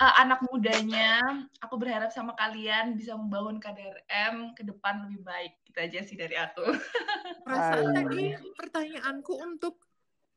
eh, 0.06 0.14
anak 0.22 0.46
mudanya. 0.54 1.18
Aku 1.66 1.82
berharap 1.82 2.14
sama 2.14 2.38
kalian 2.38 2.94
bisa 2.94 3.18
membangun 3.18 3.58
KDRM 3.58 4.54
ke 4.54 4.62
depan 4.62 5.10
lebih 5.10 5.26
baik. 5.26 5.63
Gitu 5.74 5.90
aja 5.90 6.00
sih 6.06 6.14
dari 6.14 6.38
aku. 6.38 6.62
Perasaan 7.50 7.98
tadi 7.98 8.30
pertanyaanku 8.54 9.34
untuk 9.42 9.82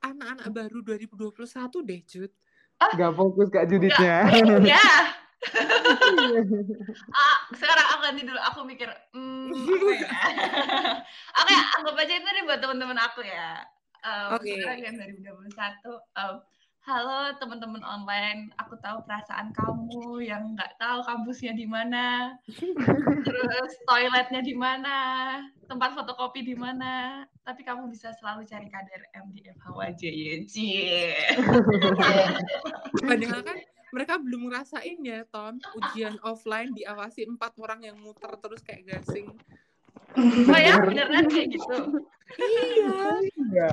anak-anak 0.01 0.49
baru 0.49 0.81
2021 0.81 1.37
deh, 1.85 2.01
Jud. 2.09 2.33
Nggak 2.81 3.13
fokus 3.13 3.53
Kak 3.53 3.69
Juditnya. 3.69 4.25
ya. 4.65 4.81
Ah, 7.13 7.37
sekarang 7.53 7.87
aku 7.93 8.01
ganti 8.01 8.23
dulu. 8.25 8.41
Aku 8.49 8.65
mikir, 8.65 8.89
hmm, 9.13 9.53
ya? 9.93 10.09
Oke, 11.37 11.55
anggap 11.77 11.95
aja 12.01 12.15
itu 12.17 12.29
nih 12.33 12.43
buat 12.49 12.59
teman-teman 12.65 12.97
aku 12.97 13.21
ya. 13.21 13.61
Em, 14.01 14.33
Oke. 14.33 14.57
Sekarang 14.57 14.81
yang 14.81 14.97
2021. 14.97 16.01
em, 16.17 16.35
halo 16.87 17.35
teman-teman 17.43 17.83
online. 17.83 18.55
Aku 18.63 18.79
tahu 18.79 19.03
perasaan 19.03 19.51
kamu 19.51 20.23
yang 20.23 20.55
nggak 20.55 20.79
tahu 20.79 21.03
kampusnya 21.03 21.51
di 21.59 21.67
mana. 21.67 22.39
Terus 23.27 23.73
toiletnya 23.91 24.39
di 24.39 24.55
mana. 24.55 24.99
Tempat 25.67 25.99
fotokopi 25.99 26.47
di 26.47 26.55
mana. 26.55 27.27
Tapi 27.43 27.67
kamu 27.67 27.91
bisa 27.91 28.15
selalu 28.23 28.47
cari 28.47 28.71
KDRM 28.71 29.27
di 29.35 29.43
FHWJ. 29.51 30.03
Cie. 30.47 31.11
Padahal 33.03 33.43
kan 33.43 33.59
mereka 33.91 34.15
belum 34.23 34.47
ngerasain 34.47 35.03
ya, 35.03 35.27
Ton. 35.27 35.59
Ujian 35.75 36.23
offline 36.23 36.71
diawasi 36.71 37.27
empat 37.27 37.59
orang 37.59 37.83
yang 37.83 37.99
muter 37.99 38.31
terus 38.39 38.63
kayak 38.63 38.87
gasing. 38.87 39.35
Oh 40.15 40.55
ya, 40.63 40.79
beneran 40.87 41.27
kayak 41.27 41.51
gitu. 41.51 41.99
Iya. 42.39 42.95
Iya. 43.35 43.71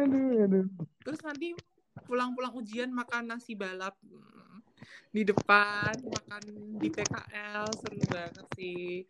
Aduh, 0.00 0.48
aduh. 0.48 0.64
Terus 1.04 1.20
nanti 1.28 1.52
pulang-pulang 2.04 2.52
ujian 2.54 2.90
makan 2.90 3.32
nasi 3.32 3.54
balap 3.54 3.96
hmm, 4.02 4.32
di 5.12 5.28
depan, 5.28 5.92
makan 6.08 6.42
di 6.80 6.88
PKL, 6.88 7.68
seru 7.76 8.00
banget 8.08 8.46
sih. 8.56 9.04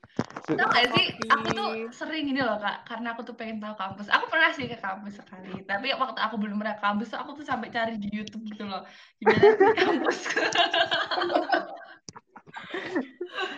Tau 0.50 0.66
gak 0.66 0.90
sih, 0.98 1.06
aku 1.30 1.46
tuh 1.54 1.70
sering 1.94 2.26
ini 2.26 2.42
loh 2.42 2.58
kak, 2.58 2.82
karena 2.90 3.14
aku 3.14 3.22
tuh 3.22 3.38
pengen 3.38 3.62
tahu 3.62 3.78
kampus. 3.78 4.10
Aku 4.10 4.26
pernah 4.26 4.50
sih 4.50 4.66
ke 4.66 4.82
kampus 4.82 5.22
sekali, 5.22 5.62
tapi 5.62 5.94
waktu 5.94 6.18
aku 6.18 6.42
belum 6.42 6.58
pernah 6.58 6.74
kampus, 6.82 7.14
tuh 7.14 7.22
aku 7.22 7.38
tuh 7.38 7.46
sampai 7.46 7.70
cari 7.70 8.02
di 8.02 8.10
YouTube 8.10 8.42
gitu 8.50 8.66
loh, 8.66 8.82
gimana 9.22 9.46
sih 9.54 9.70
kampus. 9.86 10.18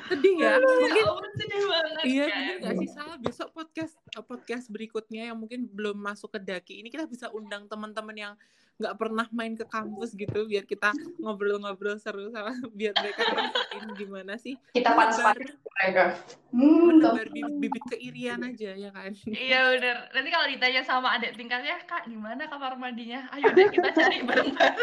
Sedih 0.09 0.35
ya? 0.39 0.61
ya 0.61 0.61
Mungkin 0.61 1.05
ampun, 1.09 1.31
sedih 1.37 1.63
banget 1.67 2.05
Iya, 2.05 2.27
bener 2.29 2.57
gak 2.61 2.75
sih 2.79 2.89
Sal? 2.93 3.11
Besok 3.21 3.49
podcast 3.57 3.95
eh, 4.13 4.25
podcast 4.25 4.65
berikutnya 4.71 5.33
yang 5.33 5.39
mungkin 5.39 5.67
belum 5.71 5.97
masuk 5.99 6.37
ke 6.37 6.41
Daki 6.41 6.75
ini 6.85 6.89
kita 6.93 7.09
bisa 7.09 7.33
undang 7.33 7.67
teman-teman 7.67 8.17
yang 8.17 8.35
nggak 8.75 8.95
pernah 8.99 9.27
main 9.31 9.55
ke 9.55 9.63
kampus 9.63 10.19
gitu 10.19 10.51
biar 10.51 10.67
kita 10.67 10.91
ngobrol-ngobrol 11.23 11.95
seru 11.97 12.27
sama 12.35 12.51
biar 12.79 12.91
mereka 12.99 13.23
ngerasain 13.23 13.87
gimana 13.95 14.35
sih 14.35 14.59
Kita 14.75 14.99
panas-panas 14.99 15.55
mereka. 15.55 16.05
Hmm, 16.51 16.87
menebar 16.91 17.27
bibit-bibit 17.31 17.83
keirian 17.91 18.39
aja 18.43 18.75
ya 18.75 18.91
kan. 18.91 19.11
Iya 19.27 19.75
bener, 19.75 19.97
nanti 20.15 20.29
kalau 20.31 20.47
ditanya 20.47 20.83
sama 20.83 21.19
adik 21.19 21.35
tingkatnya, 21.35 21.83
kak 21.83 22.07
di 22.07 22.15
mana 22.15 22.47
kamar 22.47 22.79
mandinya? 22.79 23.27
Ayo 23.35 23.51
deh 23.51 23.67
kita 23.71 23.91
cari 23.91 24.23
bareng-bareng. 24.23 24.79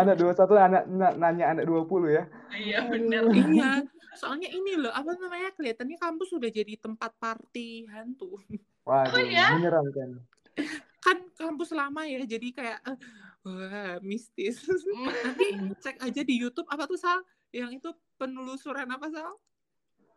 Anak 0.00 0.16
21, 0.18 0.56
anak 0.58 0.82
na- 0.90 1.14
nanya 1.14 1.52
anak 1.52 1.64
20 1.68 2.10
ya. 2.10 2.24
Iya 2.50 2.78
bener. 2.88 3.22
iya, 3.30 3.70
soalnya 4.16 4.48
ini 4.50 4.74
loh 4.74 4.90
apa 4.90 5.14
namanya 5.14 5.54
kelihatannya 5.54 5.96
kampus 6.00 6.32
sudah 6.32 6.50
jadi 6.50 6.74
tempat 6.76 7.12
party 7.16 7.86
hantu. 7.92 8.40
Waduh, 8.82 9.14
Oh, 9.14 9.22
iya? 9.22 9.54
menyeramkan. 9.54 10.18
Kan 11.02 11.18
kampus 11.34 11.74
lama 11.74 12.06
ya, 12.06 12.22
jadi 12.22 12.48
kayak 12.54 12.78
eh, 12.86 12.98
wah 13.42 13.98
mistis. 14.06 14.62
Nanti 15.26 15.46
cek 15.82 15.98
aja 15.98 16.22
di 16.22 16.34
YouTube 16.38 16.70
apa 16.70 16.86
tuh 16.86 16.96
Sal? 16.96 17.20
Yang 17.50 17.82
itu 17.82 17.90
penelusuran 18.16 18.86
apa 18.86 19.06
Sal? 19.10 19.34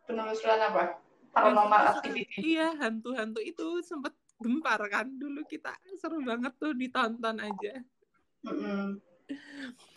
Penelusuran 0.06 0.60
apa? 0.62 1.02
Paranormal 1.34 1.82
activity. 1.98 2.54
Iya, 2.56 2.78
hantu-hantu 2.78 3.42
itu 3.42 3.82
sempet 3.82 4.14
gempar 4.38 4.80
kan 4.92 5.08
dulu 5.10 5.42
kita 5.48 5.72
seru 5.98 6.22
banget 6.22 6.54
tuh 6.60 6.72
ditonton 6.76 7.36
aja. 7.40 7.74
Mm-mm. 8.46 9.00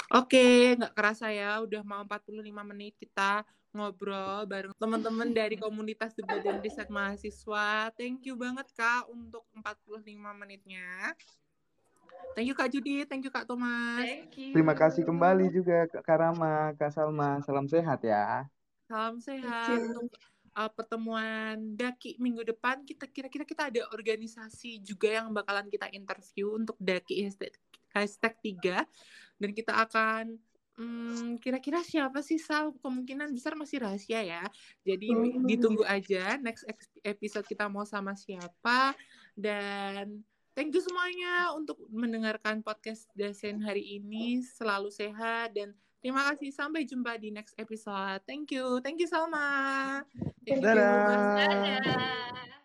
Oke, 0.10 0.74
nggak 0.74 0.96
kerasa 0.98 1.30
ya, 1.30 1.62
udah 1.62 1.86
mau 1.86 2.02
45 2.02 2.50
menit 2.74 2.98
kita 2.98 3.46
ngobrol 3.70 4.50
bareng 4.50 4.74
teman-teman 4.76 5.30
dari 5.30 5.56
komunitas 5.64 6.18
debat 6.18 6.42
dan 6.42 6.60
riset 6.60 6.90
mahasiswa. 6.90 7.94
Thank 7.94 8.26
you 8.26 8.36
banget 8.36 8.68
Kak 8.74 9.10
untuk 9.10 9.46
45 9.54 10.06
menitnya. 10.36 11.14
Thank 12.34 12.48
you 12.50 12.56
Kak 12.58 12.70
Judit, 12.70 13.06
thank 13.10 13.26
you 13.26 13.34
Kak 13.34 13.46
Thomas. 13.46 14.06
Thank 14.06 14.34
you. 14.38 14.54
Terima 14.54 14.74
kasih 14.78 15.06
kembali 15.06 15.50
juga 15.50 15.90
Kak 15.90 16.04
Karama, 16.06 16.74
Kak 16.78 16.94
Salma. 16.94 17.42
Salam 17.46 17.66
sehat 17.66 18.02
ya. 18.06 18.46
Salam 18.90 19.22
sehat 19.22 19.70
Thank 19.70 19.86
you. 19.86 20.10
untuk 20.10 20.22
uh, 20.58 20.72
pertemuan 20.74 21.78
Daki 21.78 22.18
minggu 22.18 22.42
depan. 22.46 22.82
Kita 22.86 23.06
kira-kira 23.06 23.46
kita 23.46 23.70
ada 23.70 23.82
organisasi 23.94 24.82
juga 24.82 25.22
yang 25.22 25.30
bakalan 25.34 25.70
kita 25.70 25.90
interview 25.94 26.58
untuk 26.58 26.76
Daki 26.82 27.26
hashtag, 27.26 27.54
hashtag 27.94 28.34
3 28.42 29.40
dan 29.40 29.50
kita 29.56 29.72
akan 29.72 30.36
hmm, 30.80 31.44
kira-kira 31.44 31.84
siapa 31.84 32.24
sih 32.24 32.40
Sal? 32.40 32.72
Kemungkinan 32.80 33.36
besar 33.36 33.60
masih 33.60 33.84
rahasia 33.84 34.24
ya. 34.24 34.44
Jadi 34.88 35.12
Hmm. 35.12 35.44
ditunggu 35.44 35.84
aja 35.84 36.40
next 36.40 36.64
ex- 36.64 36.96
episode 37.04 37.44
kita 37.44 37.68
mau 37.68 37.84
sama 37.84 38.16
siapa 38.16 38.96
dan 39.36 40.24
thank 40.56 40.72
you 40.72 40.80
semuanya 40.80 41.52
untuk 41.52 41.76
mendengarkan 41.92 42.64
podcast 42.64 43.12
Dasen 43.12 43.60
hari 43.60 44.00
ini. 44.00 44.40
Selalu 44.40 44.88
sehat 44.90 45.52
dan 45.52 45.76
Terima 46.00 46.24
kasih. 46.32 46.56
Sampai 46.56 46.88
jumpa 46.88 47.20
di 47.20 47.28
next 47.28 47.60
episode. 47.60 48.24
Thank 48.24 48.56
you. 48.56 48.80
Thank 48.80 49.04
you, 49.04 49.10
Salma. 49.12 50.00
Thank 50.48 50.64
you, 50.64 50.72
Dadah. 50.72 51.44
Dadah. 51.84 52.59